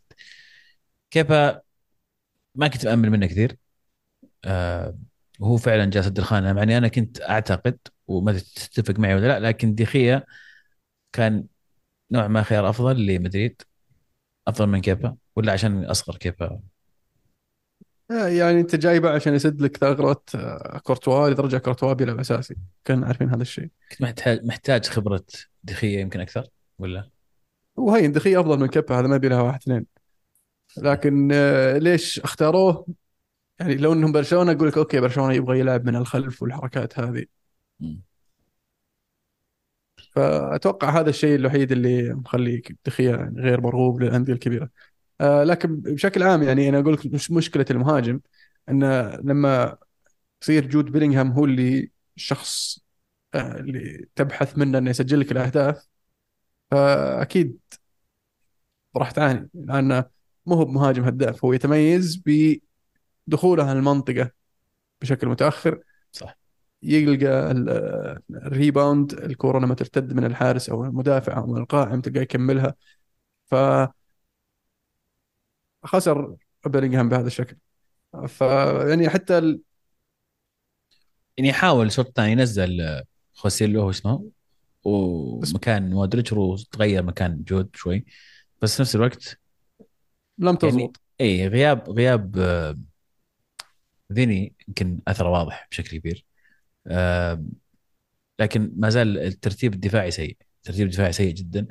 [1.12, 1.62] كيبا
[2.56, 3.58] ما كنت مأمل منه كثير.
[4.46, 4.98] آه،
[5.40, 6.60] وهو فعلا جالس سد الخانة.
[6.60, 10.24] يعني أنا كنت أعتقد وما تتفق معي ولا لا لكن ديخيا
[11.14, 11.46] كان
[12.12, 13.62] نوع ما خيار أفضل لمدريد
[14.48, 16.62] أفضل من كيبا ولا عشان أصغر كيبا.
[18.10, 22.55] يعني أنت جايبه عشان يسد لك ثغرة آه، كورتوا لدرجه كورتوا بيلعب أساسي.
[22.86, 23.70] كان عارفين هذا الشيء.
[23.91, 25.26] كنت محتاج محتاج خبرة
[25.64, 26.47] ديخيا يمكن أكثر
[26.80, 27.10] ولا؟
[27.76, 29.86] وهي دخية أفضل من كبه هذا ما يبي لها واحد اثنين.
[30.78, 32.88] لكن آه، ليش اختاروه؟
[33.60, 37.26] يعني لو إنهم برشلونة أقول لك أوكي برشلونة يبغى يلعب من الخلف والحركات هذه.
[40.16, 44.70] فأتوقع هذا الشيء الوحيد اللي مخلي دخية يعني غير مرغوب للأندية الكبيرة.
[45.22, 48.22] آه لكن بشكل عام يعني أنا أقول لك مش مشكلة المهاجم
[48.70, 49.78] انه لما
[50.43, 52.80] يصير جود بيلينغهام هو اللي الشخص
[53.36, 55.88] آه اللي تبحث منه إنه يسجل لك الأهداف
[56.72, 57.59] فأكيد
[58.97, 60.05] راح تعاني لأنه
[60.45, 62.24] مو هو بمهاجم هداف هو يتميز
[63.28, 64.32] بدخوله المنطقة
[65.01, 66.38] بشكل متأخر صح.
[66.84, 67.70] يلقى ال-
[68.32, 72.76] الريباوند الكورة لما ترتد من الحارس أو المدافع أو من القائم تلقاه يكملها
[73.47, 73.55] ف
[75.86, 77.57] خسر بيلينغهام بهذا الشكل.
[78.27, 78.41] ف
[78.89, 79.61] يعني حتى ال...
[81.38, 83.03] يعني يحاول شوط ثاني ينزل آه،
[83.34, 84.30] خوسيلو هو اسمه
[84.84, 88.05] ومكان مودريتش وتغير مكان جود شوي.
[88.61, 89.39] بس في نفس الوقت
[90.38, 91.01] لم يعني تزبط.
[91.21, 92.80] اي غياب غياب آه،
[94.13, 96.25] فيني يمكن أثره واضح بشكل كبير.
[96.88, 97.43] آه،
[98.39, 100.38] لكن ما زال الترتيب الدفاعي سيء.
[100.57, 101.67] الترتيب الدفاعي سيء جدا.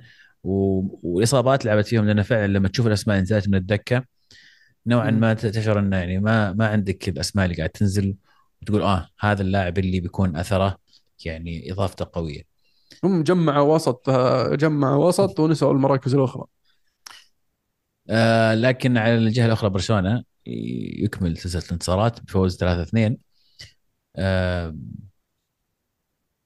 [0.49, 4.05] و- والاصابات لعبت فيهم لأن فعلا لما تشوف الأسماء نزلت من الدكة
[4.87, 5.11] نوعا.
[5.11, 8.17] ما تشعر إنه يعني ما ما عندك الأسماء اللي قاعد تنزل
[8.63, 10.79] وتقول آه هذا اللاعب اللي بيكون أثره
[11.25, 12.43] يعني إضافته قوية.
[13.05, 14.11] هم جمعوا وسط
[14.53, 16.45] جمعوا وسط ونسوا المراكز الأخرى.
[18.11, 23.17] آه لكن على الجهة الأخرى برشلونة يكمل سلسله الانتصارات بفوز 3-2
[24.17, 24.77] آه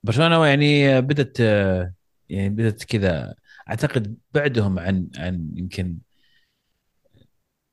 [0.05, 1.93] برشلونة يعني بدت آه
[2.29, 3.35] يعني بدت كذا
[3.69, 5.99] أعتقد بعدهم عن عن يمكن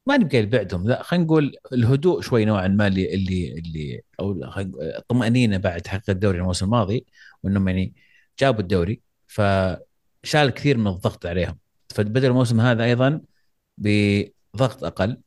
[0.08, 4.32] ما نبقى بعدهم لا خلينا نقول الهدوء شوي نوعا ما اللي اللي اللي أو
[4.98, 7.06] الطمانينه بعد تحقيق الدوري الموسم الماضي
[7.44, 7.96] وإنهم يعني
[8.40, 11.60] جابوا الدوري فشال كثير من الضغط عليهم.
[11.90, 13.22] فبدا الموسم هذا أيضا
[13.78, 15.22] بضغط أقل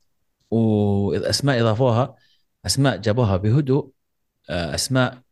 [0.51, 2.17] وأسماء إضافوها
[2.67, 3.91] أسماء جابوها بهدوء
[4.51, 5.23] آه، أسماء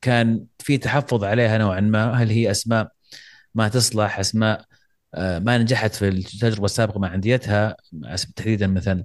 [0.00, 2.92] كان في تحفظ عليها نوعا ما هل هي أسماء
[3.54, 4.64] ما تصلح أسماء
[5.14, 7.76] آه، ما نجحت في التجربة السابقة مع أنديتها
[8.36, 9.04] تحديدا مثلا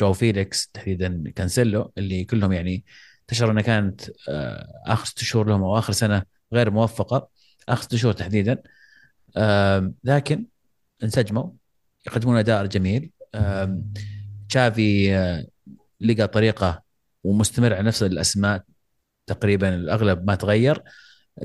[0.00, 2.84] جو فيليكس تحديدا كانسيلو اللي كلهم يعني
[3.28, 6.22] تشعر إنها كانت آه، آخر ست شهور لهم أو آخر سنة
[6.52, 7.28] غير موفقة
[7.68, 8.62] آخر ست شهور تحديدا.
[10.04, 10.46] لكن
[11.02, 11.50] انسجموا
[12.06, 13.10] يقدمون أداء جميل.
[14.48, 15.46] تشافي آه،
[16.00, 16.82] لقى طريقة
[17.24, 18.62] ومستمر على نفس الأسماء
[19.26, 20.82] تقريبا الأغلب ما تغير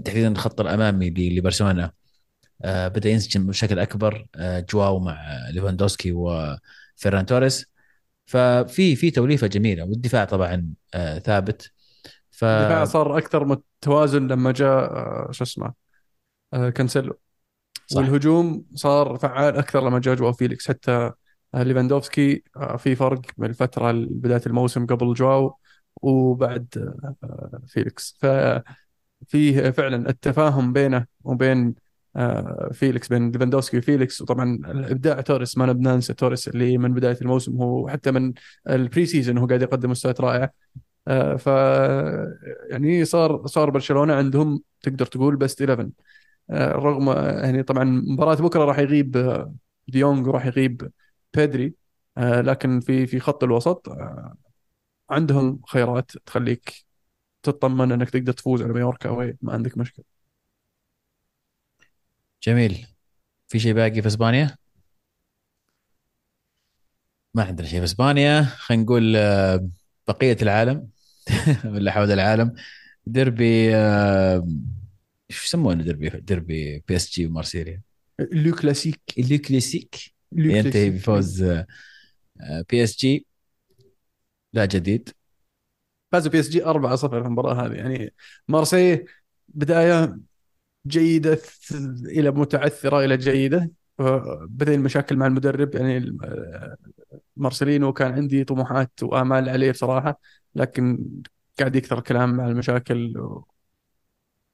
[0.05, 1.91] تحديدا الخط الأمامي لبرشلونة.
[2.65, 5.17] بدأ ينسجم بشكل أكبر آه، جواو مع
[5.49, 7.65] ليفاندوفسكي وفيران توريس.
[8.25, 11.71] ففي في توليفة جميلة والدفاع طبعا آه، ثابت.
[12.31, 15.73] ف الدفاع صار أكثر متوازن لما جاء آه، شو اسمه
[16.53, 17.19] آه، كانسيلو.
[17.87, 17.97] صح.
[17.97, 20.67] والهجوم صار فعال أكثر لما جاء جواو فيليكس.
[20.67, 21.11] حتى
[21.55, 25.57] آه، ليفاندوفسكي آه، في فرق من الفترة بداية الموسم قبل جواو
[26.01, 26.67] وبعد
[27.23, 28.17] آه، فيليكس.
[28.21, 31.73] ففيه فعلا التفاهم بينه وبين آه،
[32.73, 34.21] فيليكس بين ليفاندوفسكي وفيليكس.
[34.21, 38.33] وطبعا الابداع توريس ما ننسى توريس اللي من بداية الموسم هو حتى من
[38.69, 40.53] ال pre-season هو قاعد يقدم مستويات رائعة.
[41.07, 41.49] آه، ف
[42.69, 45.89] يعني صار صار برشلونة عندهم تقدر تقول best 11
[46.49, 47.09] آه، رغم
[47.43, 49.53] يعني طبعا مباراة بكرة راح يغيب آه،
[49.87, 50.91] ديونج وراح يغيب
[51.35, 51.73] بيدري.
[52.17, 54.35] آه، لكن في في خط الوسط آه،
[55.09, 56.73] عندهم خيارات تخليك
[57.43, 60.05] تطمن إنك تقدر تفوز على مايوركا ما عندك مشكلة.
[62.43, 62.87] جميل.
[63.47, 64.55] في شيء باقي في إسبانيا؟
[67.33, 68.43] ما عندنا شيء في إسبانيا.
[68.43, 69.69] خلينا نقول آه،
[70.07, 70.89] بقية العالم.
[71.65, 72.53] ولا حول العالم
[73.05, 74.47] ديربي آه،
[75.29, 77.81] شو يسمونه ديربي؟ ديربي بي إس جي ومارسيليا.
[78.19, 79.01] Le Classique.
[79.17, 79.95] Le Classique.
[80.31, 80.93] لو ينتهي كلاسيك.
[80.93, 81.67] بفوز آه،
[82.41, 83.25] آه، بي إس جي.
[84.53, 85.09] لا جديد.
[86.11, 87.73] فازوا بي إس جي 4-0 في المباراة هذه.
[87.73, 88.13] يعني
[88.47, 89.05] مارسي
[89.47, 90.17] بداية
[90.87, 91.37] جيدة
[92.05, 93.71] إلى متعثرة إلى جيدة
[94.47, 96.17] بدأ المشاكل مع المدرب يعني
[97.35, 100.19] مارسيلينو كان عندي طموحات وآمال عليه بصراحة
[100.55, 101.07] لكن
[101.59, 103.45] قاعد يكثر الكلام مع المشاكل و-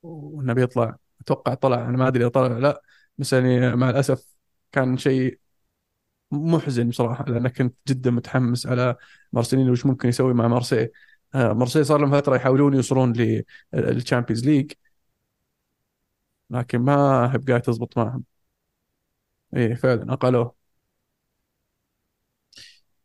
[0.04, 0.96] وإنه بيطلع.
[1.22, 2.82] أتوقع طلع أنا ما أدري طلع لا
[3.18, 4.36] بس يعني مع الأسف
[4.72, 5.40] كان شيء
[6.32, 8.96] محزن بصراحة لأن كنت جدا متحمس على
[9.34, 10.90] مارسيلينو وش ممكن يسوي مع مارسي.
[11.36, 13.14] آه، مارسي صار لهم فترة يحاولون يوصلون
[13.74, 14.72] لل Champions League
[16.50, 16.96] لكن ما
[17.34, 18.24] هي قاعد تزبط معهم.
[19.56, 20.56] إيه فعلا أقالوه.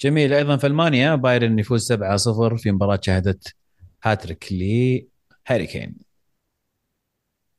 [0.01, 0.32] جميل.
[0.32, 3.55] أيضا في ألمانيا بايرن يفوز 7-0 في مباراة شهدت
[4.05, 5.97] هاتريك لهاري كين.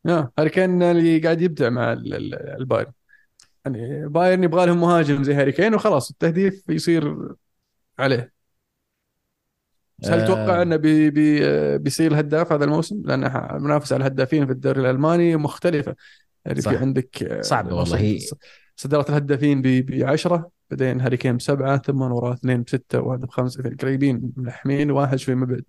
[0.06, 2.92] يا هاري كين اللي قاعد يبدع مع ال- ال- البايرن.
[3.66, 7.18] يعني بايرن يبغى لهم مهاجم زي هاري كين وخلاص التهديف يصير
[8.00, 8.33] عليه.
[10.00, 10.26] بس هل آه.
[10.26, 13.24] تتوقع إنه بي بي بيصير هداف هذا الموسم؟ لأن
[13.56, 15.96] المنافسه على الهدافين في الدوري الألماني مختلفة
[16.46, 16.72] يعني صح.
[16.72, 18.20] في عندك آه، صعبة والله هي.
[18.76, 24.32] صدارة الهدافين ب 10 بعدين هاري كين بسبعة ثم وراه اثنين بستة وواحد بخمسة قريبين
[24.38, 25.64] ملحمين وواحد شوي مبعد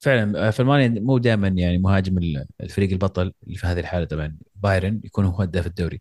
[0.00, 4.04] فعلا آه، في ألمانيا مو دائما يعني مهاجم ال- الفريق البطل اللي في هذه الحالة
[4.04, 6.00] طبعا بايرن يكون هو هداف الدوري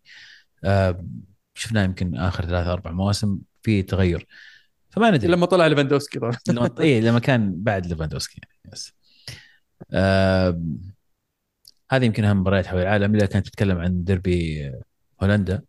[0.63, 1.05] آه،
[1.53, 4.27] شفناه يمكن آخر ثلاث أربع مواسم في تغير
[4.89, 5.31] فما ندري.
[5.31, 6.31] لما طلع ليفاندوفسكي طبعا.
[6.49, 8.93] لما إيه لما كان بعد ليفاندوسكي يعني yes.
[9.91, 10.61] آه
[11.91, 14.71] هذه يمكن أهم مباريات حول العالم إذا كانت تتكلم عن ديربي
[15.23, 15.61] هولندا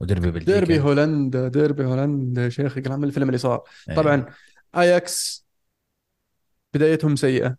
[0.00, 0.52] وديربي بلجيكا.
[0.52, 3.62] ديربي هولندا ديربي هولندا شيخ كلام الفيلم اللي صار.
[3.88, 3.96] إيه.
[3.96, 4.26] طبعا
[4.76, 5.46] آياكس
[6.74, 7.56] بدايتهم سيئة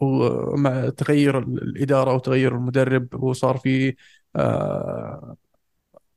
[0.00, 3.96] ومع تغير الإدارة وتغير المدرب وصار في
[4.36, 5.36] آه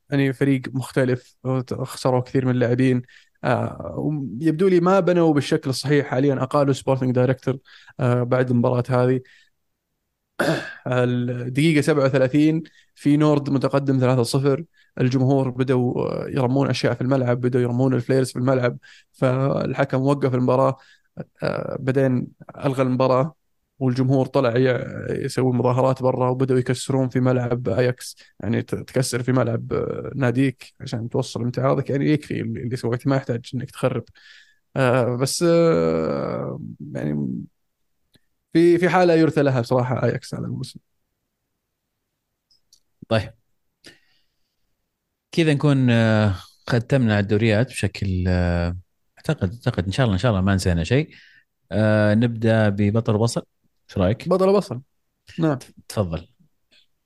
[0.10, 1.36] يعني فريق مختلف
[1.84, 3.02] خسروا كثير من اللاعبين.
[3.44, 4.12] آه
[4.42, 6.44] يبدو لي ما بنوا بالشكل الصحيح حاليا.
[6.44, 7.58] أقالوا sporting director
[8.00, 9.22] آه بعد المباراة هذه.
[10.88, 12.64] الدقيقة 37
[12.96, 14.64] في نورد متقدم 3-0
[15.02, 18.78] الجمهور بدأوا يرمون أشياء في الملعب بدأوا يرمون الفليرز في الملعب.
[19.14, 20.78] فالحكم وقف المباراة.
[21.44, 22.28] آه، بعدين
[22.66, 23.36] ألغى المباراة.
[23.80, 24.54] والجمهور طلع
[25.10, 28.16] يسوي مظاهرات برا وبدأوا يكسرون في ملعب أياكس.
[28.40, 33.10] يعني تكسر في ملعب آه، ناديك عشان توصل امتعاضك يعني يكفي اللي سويته.
[33.10, 34.04] ما يحتاج إنك تخرب.
[34.76, 36.62] آه، بس آه،
[36.94, 37.44] يعني
[38.54, 40.80] في في حالة يرثى لها بصراحة أياكس هذا الموسم.
[43.10, 43.34] طيب.
[45.32, 45.90] كذا نكون
[46.70, 48.28] ختمنا الدوريات بشكل
[49.18, 51.10] اعتقد أعتقد إن شاء الله إن شاء الله ما نسينا شيء.
[51.72, 53.46] آه، نبدأ ببطل وبصل
[53.90, 54.82] إيش رأيك؟ بطل بصل.
[55.40, 55.60] نعم.
[55.88, 56.28] تفضل.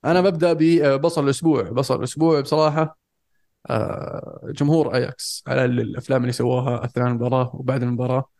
[0.04, 1.62] أنا ببدأ ببصل الأسبوع.
[1.62, 2.98] بصل الأسبوع بصراحة
[3.70, 8.30] آه، جمهور أياكس على الأفلام اللي سووها أثناء المباراة وبعد المباراة.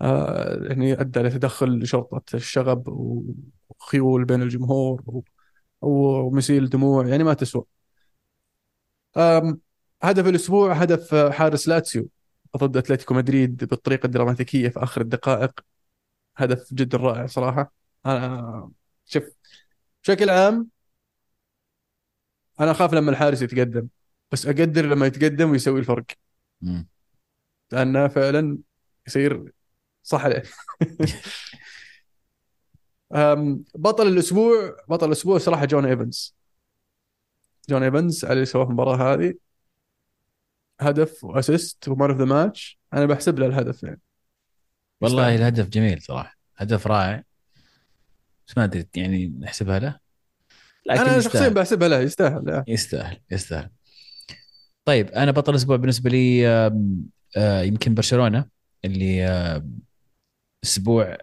[0.00, 5.22] آه، يعني أدى لتدخل شرطة الشغب وخيول بين الجمهور
[5.82, 7.64] ومسيل دموع يعني ما تسوى.
[10.02, 12.08] هدف الأسبوع هدف حارس لاتسيو
[12.56, 15.60] ضد أتلتيكو مدريد بالطريقة الدراماتيكية في آخر الدقائق.
[16.36, 17.72] هدف جدا رائع صراحة.
[18.06, 18.70] أنا
[19.06, 19.24] شوف
[20.02, 20.68] بشكل عام
[22.60, 23.88] أنا أخاف لما الحارس يتقدم
[24.32, 26.06] بس أقدر لما يتقدم ويسوي الفرق.
[26.62, 26.88] مم.
[27.72, 28.58] لأنه فعلا
[29.06, 29.52] يصير
[30.02, 30.24] صح.
[30.26, 30.42] عليه
[33.74, 36.36] بطل الأسبوع بطل الأسبوع صراحة جون إيفنز.
[37.68, 39.34] جون إيفنز على اللي سواه في المباراة هذه.
[40.80, 42.78] هدف و assist و man of the match.
[42.92, 44.00] أنا بحسب له الهدف يعني.
[45.00, 45.34] والله.
[45.34, 46.36] الهدف جميل صراحة.
[46.56, 47.24] هدف رائع.
[48.48, 49.98] بس ما أدري يعني نحسبها له؟
[50.86, 52.64] لكن أنا شخصيا بحسبها له يستاهل.
[52.68, 53.70] يستاهل يستاهل.
[54.84, 56.48] طيب أنا بطل الأسبوع بالنسبة لي
[57.36, 58.44] آه، يمكن برشلونة
[58.84, 59.26] اللي
[60.64, 61.16] أسبوع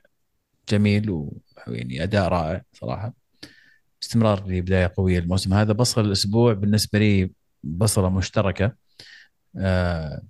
[0.69, 3.13] جميل ويعني أداء رائع صراحة.
[4.03, 5.74] استمرار لبداية قوية الموسم هذا.
[5.74, 7.32] بصل الأسبوع بالنسبة لي
[7.63, 8.76] بصلة مشتركة.
[9.57, 10.21] آه،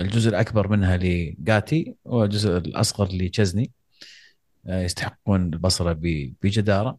[0.00, 3.70] الجزء الأكبر منها لجاتي والجزء الأصغر لتشزني
[4.68, 5.92] يستحقون البصرة
[6.42, 6.98] بجدارة.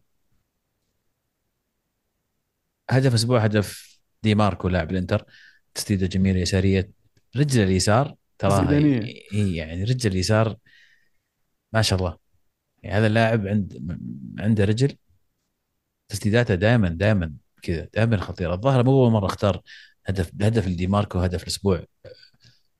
[2.90, 5.24] هدف أسبوع هدف دي ماركو لاعب الإنتر.
[5.74, 6.90] تسديدة جميلة يسارية.
[7.36, 8.70] رجله اليسار تراها.
[9.32, 10.56] هي يعني رجل اليسار
[11.72, 12.18] ما شاء الله.
[12.82, 13.98] يعني هذا اللاعب عند
[14.38, 14.96] عنده رجل.
[16.08, 18.54] تسديداته دائما دائما كذا دائما خطيرة.
[18.54, 19.62] الظاهر مو أول مرة اختار
[20.06, 21.84] هدف هدف لدي ماركو هدف الأسبوع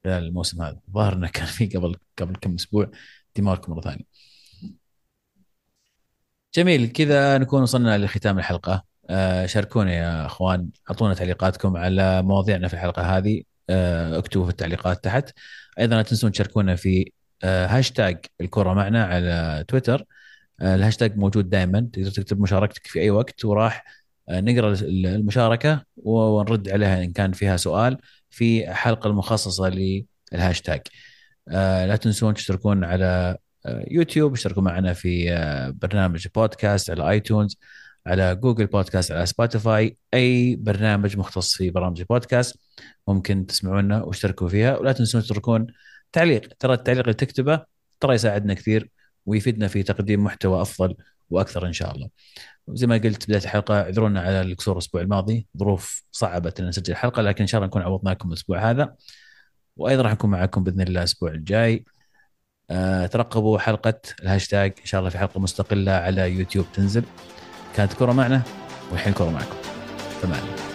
[0.05, 0.81] خلال الموسم هذا.
[0.89, 2.91] الظاهر إنه كان في قبل قبل كم أسبوع
[3.37, 4.05] دي ماركو مرة ثانية.
[6.59, 8.85] جميل كذا نكون وصلنا لختام الحلقة.
[9.11, 13.43] آه، شاركونا يا أخوان أعطونا تعليقاتكم على مواضيعنا في الحلقة هذه.
[13.71, 15.31] آه، اكتبوا في التعليقات تحت.
[15.79, 17.13] أيضا لا تنسون تشاركونا في
[17.45, 20.05] آه، هاشتاج الكرة معنا على تويتر.
[20.63, 23.85] الهاشتاج موجود دائما تقدر تكتب مشاركتك في أي وقت وراح
[24.31, 27.99] نقرأ المشاركة ونرد عليها إن كان فيها سؤال
[28.31, 29.69] في حلقة المخصصة
[30.33, 30.81] للهاشتاج.
[31.47, 33.37] لا تنسون تشتركون على
[33.91, 37.59] يوتيوب اشتركوا معنا في آه، برنامج بودكاست على آيتونز
[38.07, 39.97] على جوجل بودكاست على سبوتيفاي.
[40.15, 42.61] أي برنامج مختص في برامج البودكاست
[43.09, 44.77] ممكن تسمعونا واشتركوا فيها.
[44.79, 45.67] ولا تنسون تتركون
[46.13, 46.49] تعليق.
[46.59, 47.65] ترى التعليق اللي تكتبه
[48.01, 48.91] ترى يساعدنا كثير
[49.27, 50.95] ويفيدنا في تقديم محتوى أفضل
[51.31, 52.09] وأكثر إن شاء الله.
[52.67, 55.47] وزي ما قلت بداية الحلقة اعذرونا على القصور الأسبوع الماضي.
[55.59, 58.95] ظروف صعبت إن نسجل الحلقة لكن إن شاء الله نكون عوضناكم الأسبوع هذا.
[59.77, 61.85] وأيضا راح نكون معكم بإذن الله الأسبوع الجاي.
[63.11, 64.73] ترقبوا حلقة الهاشتاج.
[64.81, 67.03] إن شاء الله في حلقة مستقلة على يوتيوب تنزل.
[67.77, 68.43] كانت كره معنا
[68.91, 69.57] والحين كره معكم.
[70.23, 70.68] فمان